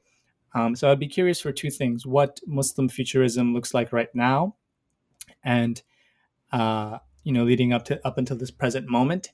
Um, 0.55 0.75
so 0.75 0.89
I'd 0.89 0.99
be 0.99 1.07
curious 1.07 1.39
for 1.39 1.51
two 1.51 1.69
things: 1.69 2.07
what 2.07 2.39
Muslim 2.47 2.89
futurism 2.89 3.53
looks 3.53 3.73
like 3.73 3.93
right 3.93 4.13
now, 4.15 4.55
and 5.43 5.79
uh, 6.51 6.97
you 7.23 7.33
know, 7.33 7.43
leading 7.43 7.71
up 7.71 7.85
to 7.85 8.07
up 8.07 8.17
until 8.17 8.37
this 8.37 8.51
present 8.51 8.87
moment. 8.87 9.31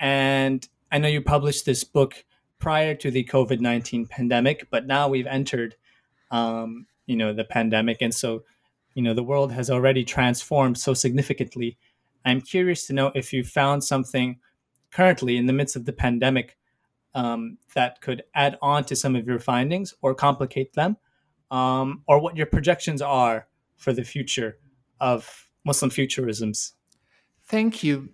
And 0.00 0.66
I 0.90 0.98
know 0.98 1.08
you 1.08 1.20
published 1.20 1.66
this 1.66 1.84
book 1.84 2.24
prior 2.62 2.94
to 2.94 3.10
the 3.10 3.24
COVID 3.24 3.60
nineteen 3.60 4.06
pandemic, 4.06 4.68
but 4.70 4.86
now 4.86 5.08
we've 5.08 5.26
entered, 5.26 5.74
um, 6.30 6.86
you 7.06 7.16
know, 7.16 7.34
the 7.34 7.44
pandemic, 7.44 7.98
and 8.00 8.14
so 8.14 8.44
you 8.94 9.02
know 9.02 9.14
the 9.14 9.28
world 9.32 9.50
has 9.52 9.68
already 9.68 10.04
transformed 10.04 10.78
so 10.78 10.94
significantly. 10.94 11.76
I'm 12.24 12.40
curious 12.40 12.86
to 12.86 12.92
know 12.92 13.10
if 13.14 13.32
you 13.32 13.42
found 13.44 13.82
something 13.82 14.38
currently 14.92 15.36
in 15.36 15.46
the 15.46 15.52
midst 15.52 15.76
of 15.76 15.84
the 15.84 15.92
pandemic 15.92 16.56
um, 17.14 17.58
that 17.74 18.00
could 18.00 18.22
add 18.34 18.56
on 18.62 18.84
to 18.84 18.94
some 18.94 19.16
of 19.18 19.26
your 19.26 19.40
findings 19.40 19.94
or 20.02 20.14
complicate 20.14 20.72
them, 20.74 20.96
um, 21.50 22.02
or 22.06 22.20
what 22.20 22.36
your 22.36 22.46
projections 22.46 23.02
are 23.02 23.48
for 23.76 23.92
the 23.92 24.04
future 24.04 24.58
of 25.00 25.48
Muslim 25.64 25.90
futurisms. 25.90 26.74
Thank 27.44 27.82
you. 27.82 28.10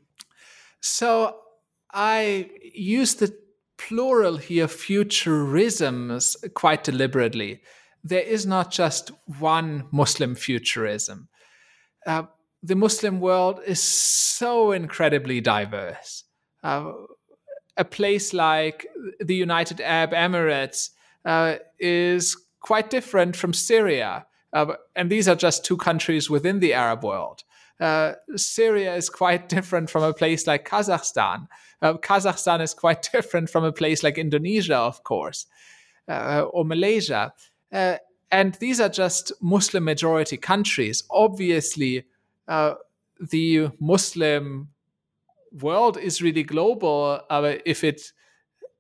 So 0.81 1.41
I 1.93 2.51
use 2.75 3.17
the 3.17 3.37
plural 3.79 4.37
here, 4.37 4.67
futurisms, 4.67 6.37
quite 6.55 6.85
deliberately. 6.85 7.63
There 8.05 8.23
is 8.23 8.45
not 8.47 8.71
just 8.71 9.11
one 9.39 9.87
Muslim 9.91 10.35
futurism. 10.35 11.29
Uh, 12.07 12.25
the 12.63 12.75
Muslim 12.75 13.21
world 13.21 13.61
is 13.67 13.83
so 13.83 14.73
incredibly 14.73 15.41
diverse. 15.41 16.25
Uh, 16.63 16.93
a 17.77 17.85
place 17.85 18.35
like 18.35 18.87
the 19.21 19.35
United 19.35 19.81
Arab 19.81 20.11
Emirates 20.11 20.91
uh, 21.25 21.57
is 21.79 22.37
quite 22.61 22.91
different 22.91 23.37
from 23.37 23.53
Syria. 23.53 24.27
Uh, 24.53 24.75
and 24.97 25.11
these 25.11 25.29
are 25.29 25.37
just 25.37 25.65
two 25.65 25.77
countries 25.77 26.29
within 26.29 26.59
the 26.59 26.75
Arab 26.75 27.05
world. 27.05 27.45
Uh, 27.81 28.15
Syria 28.37 28.95
is 28.95 29.09
quite 29.09 29.49
different 29.57 29.91
from 29.91 30.03
a 30.03 30.13
place 30.13 30.47
like 30.47 30.69
Kazakhstan. 30.69 31.49
Uh, 31.81 31.95
Kazakhstan 31.95 32.61
is 32.61 32.75
quite 32.75 33.03
different 33.13 33.51
from 33.51 33.65
a 33.65 33.73
place 33.73 34.03
like 34.03 34.19
Indonesia, 34.19 34.77
of 34.77 35.03
course, 35.05 35.47
uh, 36.09 36.43
or 36.53 36.65
Malaysia. 36.65 37.33
Uh, 37.73 37.97
and 38.31 38.55
these 38.55 38.81
are 38.81 38.91
just 38.91 39.33
Muslim 39.41 39.85
majority 39.85 40.37
countries. 40.37 41.03
Obviously, 41.11 42.05
the 43.21 43.71
Muslim 43.81 44.69
world 45.53 45.97
is 45.97 46.23
really 46.23 46.43
global 46.43 47.21
uh, 47.31 47.55
if 47.65 47.85
it 47.85 48.13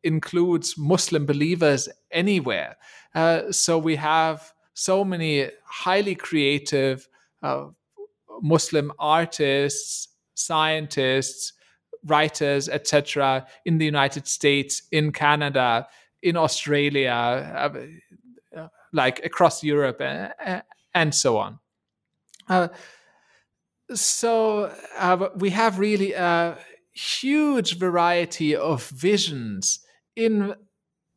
includes 0.03 0.76
Muslim 0.78 1.26
believers 1.26 1.88
anywhere. 2.11 2.76
Uh, 3.14 3.51
so 3.51 3.78
we 3.78 3.96
have 3.96 4.53
so 4.74 5.05
many 5.05 5.49
highly 5.64 6.14
creative 6.14 7.09
uh, 7.42 7.66
Muslim 8.43 8.93
artists, 8.99 10.09
scientists, 10.34 11.53
writers, 12.05 12.68
etc., 12.68 13.47
in 13.64 13.78
the 13.78 13.84
United 13.84 14.26
States, 14.26 14.82
in 14.93 15.12
Canada, 15.12 15.86
in 16.22 16.36
Australia, 16.36 17.72
uh, 18.57 18.68
like 18.93 19.24
across 19.24 19.62
Europe, 19.62 20.01
uh, 20.01 20.61
and 20.95 21.14
so 21.14 21.36
on. 21.36 21.59
Uh, 22.49 22.68
so 23.95 24.72
uh, 24.99 25.28
we 25.36 25.51
have 25.51 25.78
really 25.78 26.12
a 26.12 26.59
huge 26.93 27.78
variety 27.78 28.55
of 28.55 28.89
visions 28.89 29.80
in 30.16 30.55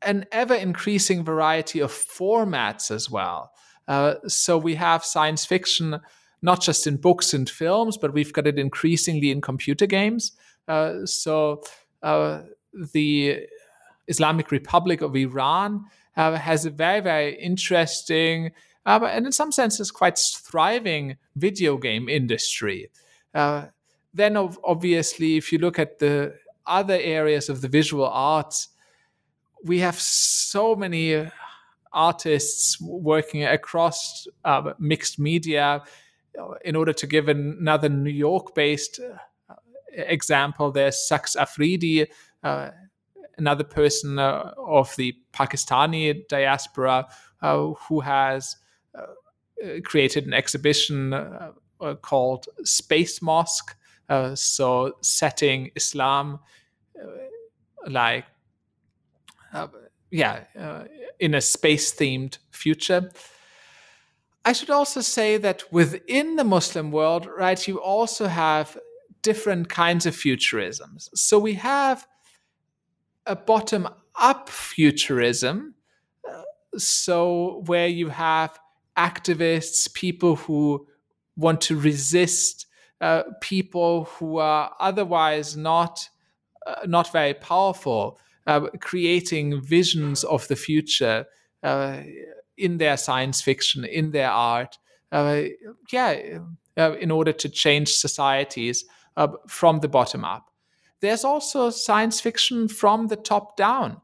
an 0.04 0.26
ever 0.32 0.56
increasing 0.56 1.24
variety 1.24 1.80
of 1.80 1.92
formats 1.92 2.92
as 2.92 3.10
well. 3.10 3.52
Uh, 3.88 4.16
so 4.28 4.58
we 4.58 4.76
have 4.76 5.04
science 5.04 5.46
fiction 5.46 6.00
not 6.42 6.62
just 6.62 6.88
in 6.88 6.98
books 6.98 7.34
and 7.34 7.50
films, 7.50 7.98
but 7.98 8.14
we've 8.14 8.34
got 8.34 8.48
it 8.48 8.58
increasingly 8.58 9.32
in 9.32 9.42
computer 9.42 9.86
games. 9.86 10.32
Uh, 10.68 11.06
so 11.06 11.62
uh, 12.04 12.42
the 12.94 13.48
Islamic 14.08 14.52
Republic 14.52 15.02
of 15.02 15.16
Iran 15.16 15.86
uh, 16.18 16.36
has 16.36 16.66
a 16.66 16.70
very, 16.70 17.00
very 17.00 17.40
interesting 17.40 18.52
uh, 18.86 19.00
and 19.04 19.26
in 19.26 19.32
some 19.32 19.52
senses 19.52 19.92
quite 19.92 20.18
thriving 20.18 21.18
video 21.36 21.78
game 21.78 22.10
industry. 22.10 22.90
Uh, 23.34 23.68
then, 24.14 24.36
obviously, 24.36 25.38
if 25.38 25.52
you 25.52 25.60
look 25.60 25.80
at 25.80 26.00
the 26.00 26.36
other 26.66 26.98
areas 27.00 27.48
of 27.48 27.62
the 27.62 27.68
visual 27.68 28.06
arts, 28.06 28.70
we 29.64 29.80
have 29.80 30.00
so 30.00 30.76
many 30.76 31.30
artists 31.94 32.82
working 32.82 33.44
across 33.44 34.28
uh, 34.44 34.74
mixed 34.80 35.20
media. 35.20 35.84
In 36.64 36.76
order 36.76 36.94
to 36.94 37.08
give 37.08 37.28
another 37.28 37.90
New 37.90 38.12
York 38.12 38.56
based 38.56 39.00
uh, 39.00 39.56
example, 39.94 40.72
there's 40.72 40.96
Saks 41.10 41.36
Afridi, 41.36 42.08
uh, 42.44 42.70
another 43.38 43.64
person 43.64 44.20
uh, 44.20 44.54
of 44.58 44.96
the 44.96 45.16
Pakistani 45.34 46.28
diaspora 46.28 47.08
uh, 47.42 47.68
who 47.88 48.00
has 48.00 48.56
uh, 48.98 49.80
created 49.84 50.26
an 50.26 50.34
exhibition 50.34 51.14
uh, 51.14 51.52
uh, 51.82 51.96
called 51.96 52.48
Space 52.64 53.22
Mosque. 53.22 53.76
so 54.36 54.94
setting 55.02 55.72
Islam 55.76 56.40
like 57.88 58.26
yeah 60.12 60.44
in 61.20 61.36
a 61.36 61.42
space 61.42 61.94
themed 61.94 62.38
future. 62.52 63.10
I 64.44 64.54
should 64.54 64.70
also 64.70 65.02
say 65.02 65.38
that 65.38 65.72
within 65.72 66.36
the 66.36 66.44
Muslim 66.44 66.92
world, 66.92 67.28
right, 67.28 67.68
you 67.68 67.80
also 67.80 68.28
have 68.28 68.78
different 69.22 69.70
kinds 69.70 70.06
of 70.06 70.16
futurisms. 70.16 71.10
So 71.14 71.38
we 71.38 71.54
have 71.56 72.08
a 73.28 73.36
bottom 73.36 73.88
up 74.16 74.50
futurism, 74.50 75.76
uh, 76.28 76.42
so 76.78 77.64
where 77.68 77.88
you 77.88 78.10
have 78.10 78.60
activists, 78.98 79.94
people 79.94 80.36
who 80.36 80.88
want 81.36 81.62
to 81.62 81.80
resist 81.80 82.66
uh, 83.02 83.24
people 83.42 84.06
who 84.06 84.38
are 84.38 84.76
otherwise 84.80 85.58
not 85.58 86.08
uh, 86.68 86.76
not 86.86 87.12
very 87.12 87.34
powerful, 87.34 88.20
uh, 88.46 88.68
creating 88.80 89.60
visions 89.64 90.24
of 90.24 90.48
the 90.48 90.56
future 90.56 91.26
uh, 91.64 91.98
in 92.58 92.78
their 92.78 92.98
science 92.98 93.42
fiction, 93.42 93.86
in 93.86 94.12
their 94.12 94.30
art, 94.30 94.78
uh, 95.12 95.44
yeah, 95.92 96.40
uh, 96.78 96.94
in 97.00 97.12
order 97.12 97.32
to 97.34 97.50
change 97.50 97.94
societies 97.94 98.86
from 99.48 99.80
the 99.80 99.88
bottom 99.88 100.24
up. 100.24 100.50
There's 101.02 101.24
also 101.24 101.70
science 101.70 102.22
fiction 102.22 102.68
from 102.68 103.08
the 103.08 103.18
top 103.18 103.58
down 103.58 104.02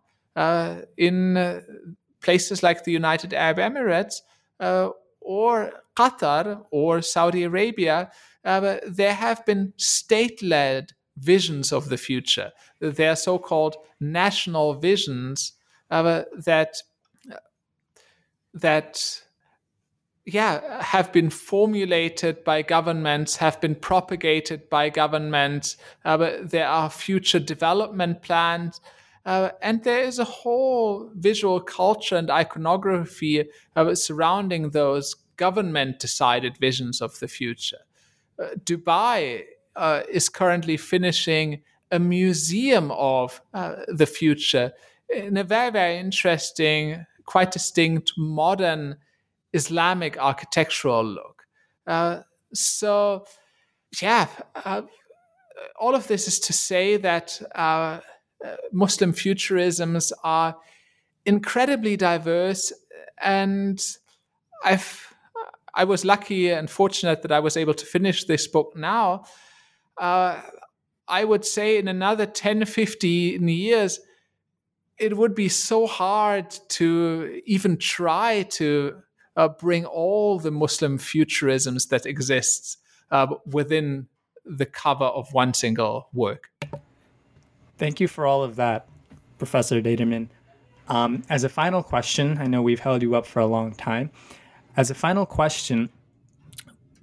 in 0.97 1.63
places 2.21 2.61
like 2.61 2.83
the 2.83 2.91
United 2.91 3.33
Arab 3.33 3.57
Emirates 3.57 4.21
uh, 4.59 4.89
or 5.21 5.71
Qatar 5.95 6.65
or 6.71 7.01
Saudi 7.01 7.43
Arabia, 7.43 8.11
uh, 8.45 8.77
there 8.87 9.13
have 9.13 9.45
been 9.45 9.73
state 9.77 10.41
led 10.41 10.91
visions 11.17 11.73
of 11.73 11.89
the 11.89 11.97
future. 11.97 12.51
They 12.79 13.07
are 13.07 13.15
so 13.15 13.39
called 13.39 13.75
national 13.99 14.75
visions 14.75 15.53
uh, 15.89 16.23
that 16.45 16.77
that 18.59 19.21
yeah 20.25 20.83
have 20.83 21.11
been 21.13 21.29
formulated 21.29 22.43
by 22.43 22.61
governments 22.61 23.37
have 23.37 23.59
been 23.61 23.75
propagated 23.75 24.69
by 24.69 24.89
governments 24.89 25.77
uh, 26.05 26.17
there 26.41 26.67
are 26.67 26.89
future 26.89 27.39
development 27.39 28.21
plans 28.21 28.81
uh, 29.27 29.49
and 29.61 29.83
there 29.83 30.03
is 30.03 30.19
a 30.19 30.23
whole 30.23 31.11
visual 31.13 31.59
culture 31.59 32.15
and 32.15 32.31
iconography 32.31 33.43
uh, 33.75 33.93
surrounding 33.93 34.69
those 34.69 35.15
government 35.35 35.99
decided 35.99 36.57
visions 36.57 37.01
of 37.01 37.19
the 37.19 37.27
future. 37.27 37.83
Uh, 38.41 38.55
Dubai 38.63 39.43
uh, 39.75 40.03
is 40.09 40.29
currently 40.29 40.77
finishing 40.77 41.61
a 41.91 41.99
museum 41.99 42.89
of 42.91 43.41
uh, 43.53 43.75
the 43.89 44.05
future 44.05 44.71
in 45.09 45.37
a 45.37 45.43
very, 45.43 45.71
very 45.71 45.97
interesting, 45.97 47.05
quite 47.27 47.51
distinct 47.51 48.13
modern 48.17 48.97
Islamic 49.53 50.17
architectural 50.17 51.05
look. 51.05 51.43
Uh, 51.85 52.21
so, 52.53 53.25
yeah, 54.01 54.27
uh, 54.65 54.81
all 55.79 55.93
of 55.93 56.07
this 56.07 56.27
is 56.27 56.39
to 56.39 56.53
say 56.53 56.97
that 56.97 57.39
uh, 57.53 57.99
Muslim 58.71 59.13
futurisms 59.13 60.11
are 60.23 60.57
incredibly 61.25 61.95
diverse, 61.95 62.73
and 63.21 63.85
I've 64.63 65.13
I 65.77 65.83
was 65.83 66.03
lucky 66.03 66.49
and 66.49 66.67
fortunate 66.67 67.21
that 67.21 67.31
I 67.31 67.39
was 67.39 67.55
able 67.55 67.75
to 67.75 67.85
finish 67.85 68.25
this 68.25 68.47
book 68.47 68.75
now. 68.75 69.25
Uh, 69.95 70.41
I 71.07 71.23
would 71.23 71.45
say 71.45 71.77
in 71.77 71.87
another 71.87 72.25
10, 72.25 72.65
15 72.65 73.47
years, 73.47 73.99
it 74.97 75.15
would 75.15 75.35
be 75.35 75.49
so 75.49 75.87
hard 75.87 76.49
to 76.69 77.41
even 77.45 77.77
try 77.77 78.43
to 78.43 78.97
uh, 79.35 79.47
bring 79.47 79.85
all 79.85 80.39
the 80.39 80.51
Muslim 80.51 80.97
futurisms 80.97 81.89
that 81.89 82.05
exist 82.05 82.77
uh, 83.11 83.27
within 83.45 84.07
the 84.45 84.65
cover 84.65 85.05
of 85.05 85.31
one 85.33 85.53
single 85.53 86.09
work. 86.13 86.49
Thank 87.77 87.99
you 87.99 88.07
for 88.07 88.25
all 88.25 88.43
of 88.43 88.55
that, 88.55 88.87
Professor 89.37 89.81
Determann. 89.81 90.29
Um, 90.87 91.23
as 91.29 91.43
a 91.43 91.49
final 91.49 91.83
question, 91.83 92.37
I 92.39 92.47
know 92.47 92.61
we've 92.61 92.79
held 92.79 93.01
you 93.01 93.15
up 93.15 93.27
for 93.27 93.39
a 93.39 93.45
long 93.45 93.73
time. 93.73 94.09
As 94.75 94.89
a 94.89 94.95
final 94.95 95.25
question, 95.25 95.89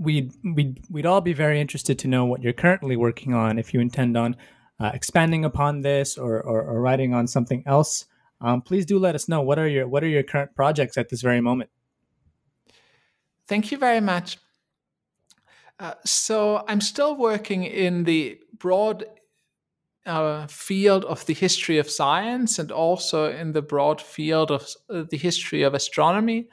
we'd, 0.00 0.32
we'd, 0.42 0.80
we'd 0.90 1.06
all 1.06 1.20
be 1.20 1.32
very 1.32 1.60
interested 1.60 1.98
to 2.00 2.08
know 2.08 2.24
what 2.24 2.42
you're 2.42 2.52
currently 2.52 2.96
working 2.96 3.34
on, 3.34 3.58
if 3.58 3.72
you 3.72 3.80
intend 3.80 4.16
on 4.16 4.36
uh, 4.80 4.90
expanding 4.92 5.44
upon 5.44 5.82
this 5.82 6.18
or, 6.18 6.40
or, 6.40 6.62
or, 6.62 6.80
writing 6.80 7.14
on 7.14 7.26
something 7.26 7.62
else. 7.66 8.06
Um, 8.40 8.60
please 8.60 8.84
do 8.84 8.98
let 8.98 9.14
us 9.14 9.28
know 9.28 9.40
what 9.40 9.58
are 9.58 9.68
your 9.68 9.86
what 9.86 10.02
are 10.02 10.08
your 10.08 10.24
current 10.24 10.54
projects 10.54 10.98
at 10.98 11.08
this 11.08 11.22
very 11.22 11.40
moment. 11.40 11.70
Thank 13.46 13.70
you 13.70 13.78
very 13.78 14.00
much. 14.00 14.38
Uh, 15.78 15.94
so 16.04 16.64
I'm 16.68 16.80
still 16.80 17.16
working 17.16 17.64
in 17.64 18.04
the 18.04 18.38
broad 18.58 19.04
uh, 20.06 20.46
field 20.46 21.04
of 21.04 21.24
the 21.26 21.34
history 21.34 21.78
of 21.78 21.90
science 21.90 22.58
and 22.58 22.70
also 22.70 23.30
in 23.30 23.52
the 23.52 23.62
broad 23.62 24.00
field 24.00 24.50
of 24.50 24.68
uh, 24.90 25.04
the 25.10 25.16
history 25.16 25.62
of 25.62 25.74
astronomy. 25.74 26.48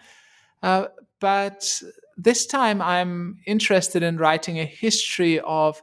Uh, 0.64 0.88
but 1.20 1.82
this 2.18 2.46
time 2.46 2.82
I'm 2.82 3.38
interested 3.46 4.04
in 4.04 4.18
writing 4.18 4.60
a 4.60 4.66
history 4.66 5.40
of 5.40 5.82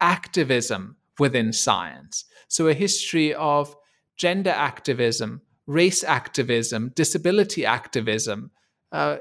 activism 0.00 0.96
within 1.18 1.52
science. 1.52 2.24
So, 2.48 2.68
a 2.68 2.74
history 2.74 3.34
of 3.34 3.74
gender 4.16 4.50
activism, 4.50 5.42
race 5.66 6.04
activism, 6.04 6.92
disability 6.94 7.66
activism, 7.66 8.50
uh, 8.92 9.18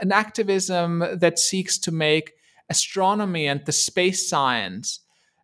an 0.00 0.12
activism 0.12 1.04
that 1.14 1.38
seeks 1.38 1.78
to 1.78 1.92
make 1.92 2.32
astronomy 2.68 3.46
and 3.46 3.64
the 3.66 3.72
space 3.72 4.28
science 4.28 5.00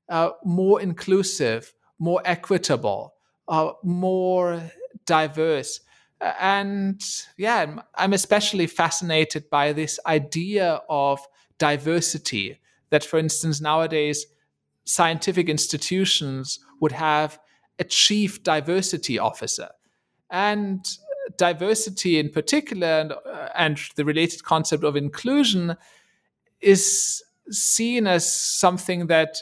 uh, 0.09 0.31
more 0.45 0.81
inclusive, 0.81 1.73
more 1.99 2.23
equitable, 2.25 3.15
uh, 3.49 3.73
more 3.83 4.71
diverse. 5.05 5.81
And 6.21 7.03
yeah, 7.37 7.81
I'm 7.95 8.13
especially 8.13 8.67
fascinated 8.67 9.51
by 9.51 9.73
this 9.73 9.99
idea 10.07 10.81
of 10.89 11.21
diversity. 11.59 12.61
That, 12.91 13.05
for 13.05 13.19
instance, 13.19 13.61
nowadays, 13.61 14.27
scientific 14.87 15.49
institutions 15.49 16.59
would 16.81 16.93
have 16.93 17.39
a 17.79 17.85
chief 17.85 18.43
diversity 18.43 19.19
officer. 19.19 19.69
And 20.31 20.87
diversity 21.37 22.19
in 22.19 22.31
particular, 22.31 22.87
and, 22.87 23.13
uh, 23.13 23.49
and 23.55 23.79
the 23.97 24.05
related 24.05 24.45
concept 24.45 24.85
of 24.85 24.97
inclusion, 24.97 25.77
is 26.61 27.23
seen 27.51 28.07
as 28.07 28.33
something 28.33 29.09
that 29.09 29.37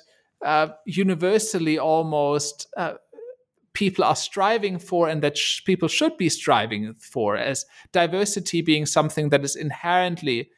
uh, 0.44 0.68
universally 0.84 1.78
almost 1.78 2.66
uh, 2.76 2.94
people 3.72 4.04
are 4.04 4.16
striving 4.16 4.78
for 4.78 5.08
and 5.08 5.22
that 5.22 5.36
sh- 5.36 5.62
people 5.64 5.88
should 5.88 6.16
be 6.16 6.28
striving 6.28 6.94
for, 6.94 7.36
as 7.36 7.66
diversity 7.92 8.62
being 8.62 8.86
something 8.86 9.30
that 9.30 9.44
is 9.44 9.56
inherently 9.56 10.50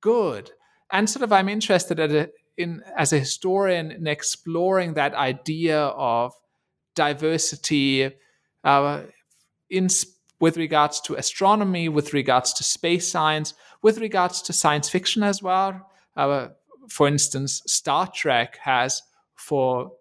good. 0.00 0.50
And 0.90 1.08
sort 1.08 1.22
of, 1.22 1.32
I'm 1.32 1.48
interested 1.48 1.98
at 1.98 2.10
a, 2.10 2.30
in 2.62 2.82
as 2.96 3.12
a 3.12 3.18
historian 3.18 3.90
in 3.90 4.06
exploring 4.06 4.94
that 4.94 5.14
idea 5.14 5.78
of 5.80 6.32
diversity 6.94 8.10
uh, 8.64 9.02
in 9.70 9.88
with 10.40 10.56
regards 10.56 11.00
to 11.00 11.14
astronomy, 11.14 11.88
with 11.88 12.12
regards 12.12 12.52
to 12.54 12.64
space 12.64 13.06
science, 13.06 13.54
with 13.82 13.98
regards 13.98 14.42
to 14.42 14.52
science 14.52 14.88
fiction 14.88 15.22
as 15.22 15.42
well. 15.42 15.88
Uh, 16.16 16.48
for 16.88 17.06
instance, 17.06 17.62
Star 17.66 18.10
Trek 18.12 18.58
has 18.62 19.02
for 19.36 19.92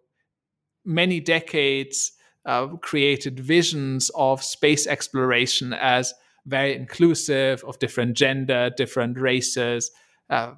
many 0.83 1.19
decades 1.19 2.13
uh, 2.45 2.67
created 2.77 3.39
visions 3.39 4.09
of 4.15 4.43
space 4.43 4.87
exploration 4.87 5.73
as 5.73 6.13
very 6.45 6.75
inclusive 6.75 7.63
of 7.63 7.77
different 7.79 8.17
gender, 8.17 8.71
different 8.75 9.19
races, 9.19 9.91
uh, 10.29 10.53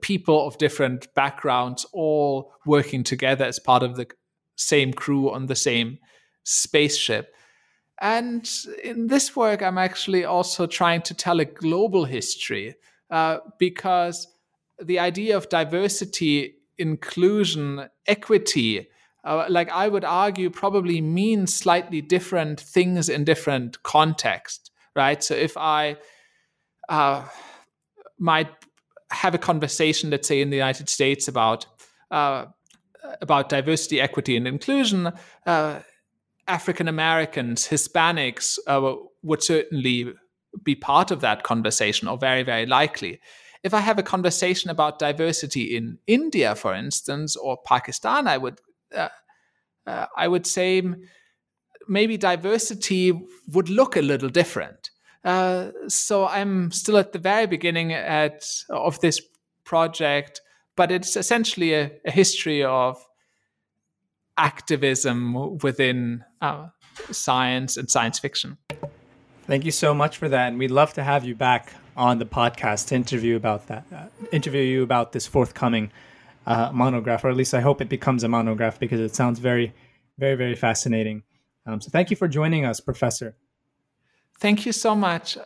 people 0.00 0.46
of 0.46 0.58
different 0.58 1.12
backgrounds, 1.14 1.86
all 1.92 2.52
working 2.66 3.04
together 3.04 3.44
as 3.44 3.58
part 3.58 3.82
of 3.82 3.96
the 3.96 4.06
same 4.56 4.92
crew 4.92 5.30
on 5.30 5.46
the 5.46 5.56
same 5.56 5.98
spaceship. 6.44 7.34
And 8.00 8.48
in 8.82 9.06
this 9.06 9.36
work, 9.36 9.62
I'm 9.62 9.78
actually 9.78 10.24
also 10.24 10.66
trying 10.66 11.02
to 11.02 11.14
tell 11.14 11.40
a 11.40 11.44
global 11.44 12.04
history 12.04 12.74
uh, 13.10 13.38
because 13.58 14.26
the 14.82 14.98
idea 14.98 15.36
of 15.36 15.48
diversity, 15.48 16.56
inclusion, 16.78 17.88
equity, 18.06 18.88
uh, 19.24 19.46
like 19.48 19.70
I 19.70 19.86
would 19.86 20.04
argue, 20.04 20.50
probably 20.50 21.00
means 21.00 21.54
slightly 21.54 22.00
different 22.00 22.60
things 22.60 23.08
in 23.08 23.24
different 23.24 23.82
contexts, 23.84 24.70
right? 24.96 25.22
So 25.22 25.34
if 25.34 25.56
I 25.56 25.96
uh, 26.88 27.24
might 28.18 28.48
have 29.12 29.34
a 29.34 29.38
conversation, 29.38 30.10
let's 30.10 30.28
say 30.28 30.40
in 30.40 30.50
the 30.50 30.56
United 30.56 30.88
States, 30.88 31.28
about 31.28 31.66
uh, 32.10 32.46
about 33.20 33.48
diversity, 33.48 34.00
equity, 34.00 34.36
and 34.36 34.46
inclusion, 34.46 35.12
uh, 35.46 35.80
African 36.46 36.88
Americans, 36.88 37.68
Hispanics 37.68 38.58
uh, 38.66 38.94
would 39.22 39.42
certainly 39.42 40.12
be 40.62 40.74
part 40.74 41.10
of 41.10 41.20
that 41.20 41.42
conversation, 41.42 42.08
or 42.08 42.18
very, 42.18 42.42
very 42.42 42.66
likely 42.66 43.20
if 43.62 43.74
I 43.74 43.80
have 43.80 43.98
a 43.98 44.02
conversation 44.02 44.70
about 44.70 44.98
diversity 44.98 45.76
in 45.76 45.98
India, 46.06 46.54
for 46.54 46.74
instance, 46.74 47.36
or 47.36 47.58
Pakistan, 47.64 48.26
I 48.26 48.38
would 48.38 48.60
uh, 48.94 49.08
uh, 49.86 50.06
I 50.16 50.28
would 50.28 50.46
say 50.46 50.82
maybe 51.88 52.16
diversity 52.16 53.12
would 53.48 53.68
look 53.68 53.96
a 53.96 54.02
little 54.02 54.28
different. 54.28 54.90
Uh, 55.24 55.70
so 55.88 56.26
I'm 56.26 56.70
still 56.72 56.98
at 56.98 57.12
the 57.12 57.18
very 57.18 57.46
beginning 57.46 57.92
at 57.92 58.44
of 58.70 59.00
this 59.00 59.20
project, 59.64 60.40
but 60.76 60.90
it's 60.90 61.16
essentially 61.16 61.74
a, 61.74 61.92
a 62.04 62.10
history 62.10 62.64
of 62.64 63.04
activism 64.36 65.58
within 65.58 66.24
uh, 66.40 66.68
science 67.10 67.76
and 67.76 67.90
science 67.90 68.18
fiction. 68.18 68.58
Thank 69.46 69.64
you 69.64 69.70
so 69.70 69.94
much 69.94 70.16
for 70.16 70.28
that, 70.28 70.48
and 70.48 70.58
we'd 70.58 70.70
love 70.70 70.94
to 70.94 71.02
have 71.02 71.24
you 71.24 71.34
back 71.34 71.72
on 71.96 72.18
the 72.18 72.24
podcast 72.24 72.88
to 72.88 72.94
interview 72.94 73.36
about 73.36 73.66
that, 73.66 73.84
uh, 73.94 74.06
interview 74.32 74.62
you 74.62 74.82
about 74.82 75.12
this 75.12 75.26
forthcoming 75.26 75.90
uh, 76.46 76.70
monograph, 76.72 77.24
or 77.24 77.30
at 77.30 77.36
least 77.36 77.54
I 77.54 77.60
hope 77.60 77.80
it 77.80 77.88
becomes 77.88 78.24
a 78.24 78.28
monograph 78.28 78.78
because 78.78 79.00
it 79.00 79.14
sounds 79.14 79.38
very, 79.38 79.72
very, 80.18 80.34
very 80.34 80.54
fascinating. 80.54 81.22
Um, 81.66 81.80
so 81.80 81.90
thank 81.90 82.10
you 82.10 82.16
for 82.16 82.28
joining 82.28 82.64
us, 82.64 82.80
Professor. 82.80 83.36
Thank 84.42 84.66
you 84.66 84.72
so 84.72 84.96
much, 84.96 85.38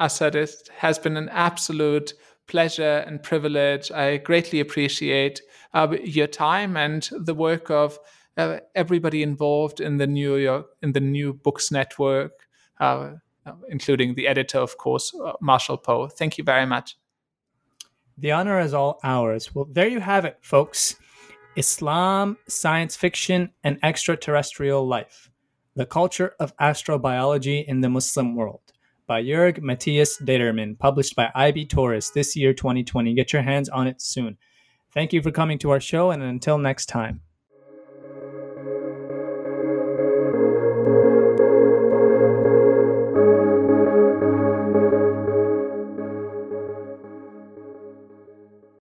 Asad. 0.00 0.34
It 0.34 0.68
has 0.78 0.98
been 0.98 1.16
an 1.16 1.28
absolute 1.28 2.12
pleasure 2.48 3.04
and 3.06 3.22
privilege. 3.22 3.92
I 3.92 4.16
greatly 4.16 4.58
appreciate 4.58 5.40
uh, 5.72 5.96
your 6.02 6.26
time 6.26 6.76
and 6.76 7.08
the 7.12 7.36
work 7.36 7.70
of 7.70 8.00
uh, 8.36 8.58
everybody 8.74 9.22
involved 9.22 9.80
in 9.80 9.98
the 9.98 10.08
New 10.08 10.34
York 10.34 10.66
in 10.82 10.90
the 10.90 10.98
New 10.98 11.34
Books 11.34 11.70
Network. 11.70 12.32
Uh, 12.80 13.12
uh, 13.46 13.52
including 13.68 14.16
the 14.16 14.26
editor, 14.26 14.58
of 14.58 14.76
course, 14.76 15.14
uh, 15.24 15.34
Marshall 15.40 15.78
Poe. 15.78 16.08
Thank 16.08 16.36
you 16.36 16.42
very 16.42 16.66
much. 16.66 16.96
The 18.18 18.32
honor 18.32 18.58
is 18.58 18.74
all 18.74 18.98
ours. 19.04 19.54
Well, 19.54 19.68
there 19.70 19.86
you 19.86 20.00
have 20.00 20.24
it, 20.24 20.38
folks. 20.40 20.96
Islam, 21.54 22.38
science 22.48 22.96
fiction, 22.96 23.52
and 23.62 23.78
extraterrestrial 23.84 24.84
life. 24.84 25.30
The 25.76 25.84
culture 25.84 26.34
of 26.40 26.56
astrobiology 26.56 27.62
in 27.62 27.82
the 27.82 27.90
Muslim 27.90 28.34
world 28.34 28.72
by 29.06 29.22
Jörg 29.22 29.60
Matthias 29.60 30.16
Determann, 30.16 30.78
published 30.78 31.14
by 31.14 31.30
IB 31.34 31.66
Tauris 31.66 32.14
this 32.14 32.34
year 32.34 32.54
2020. 32.54 33.12
Get 33.12 33.34
your 33.34 33.42
hands 33.42 33.68
on 33.68 33.86
it 33.86 34.00
soon. 34.00 34.38
Thank 34.94 35.12
you 35.12 35.20
for 35.20 35.30
coming 35.30 35.58
to 35.58 35.70
our 35.70 35.78
show, 35.78 36.12
and 36.12 36.22
until 36.22 36.56
next 36.56 36.86
time. 36.86 37.20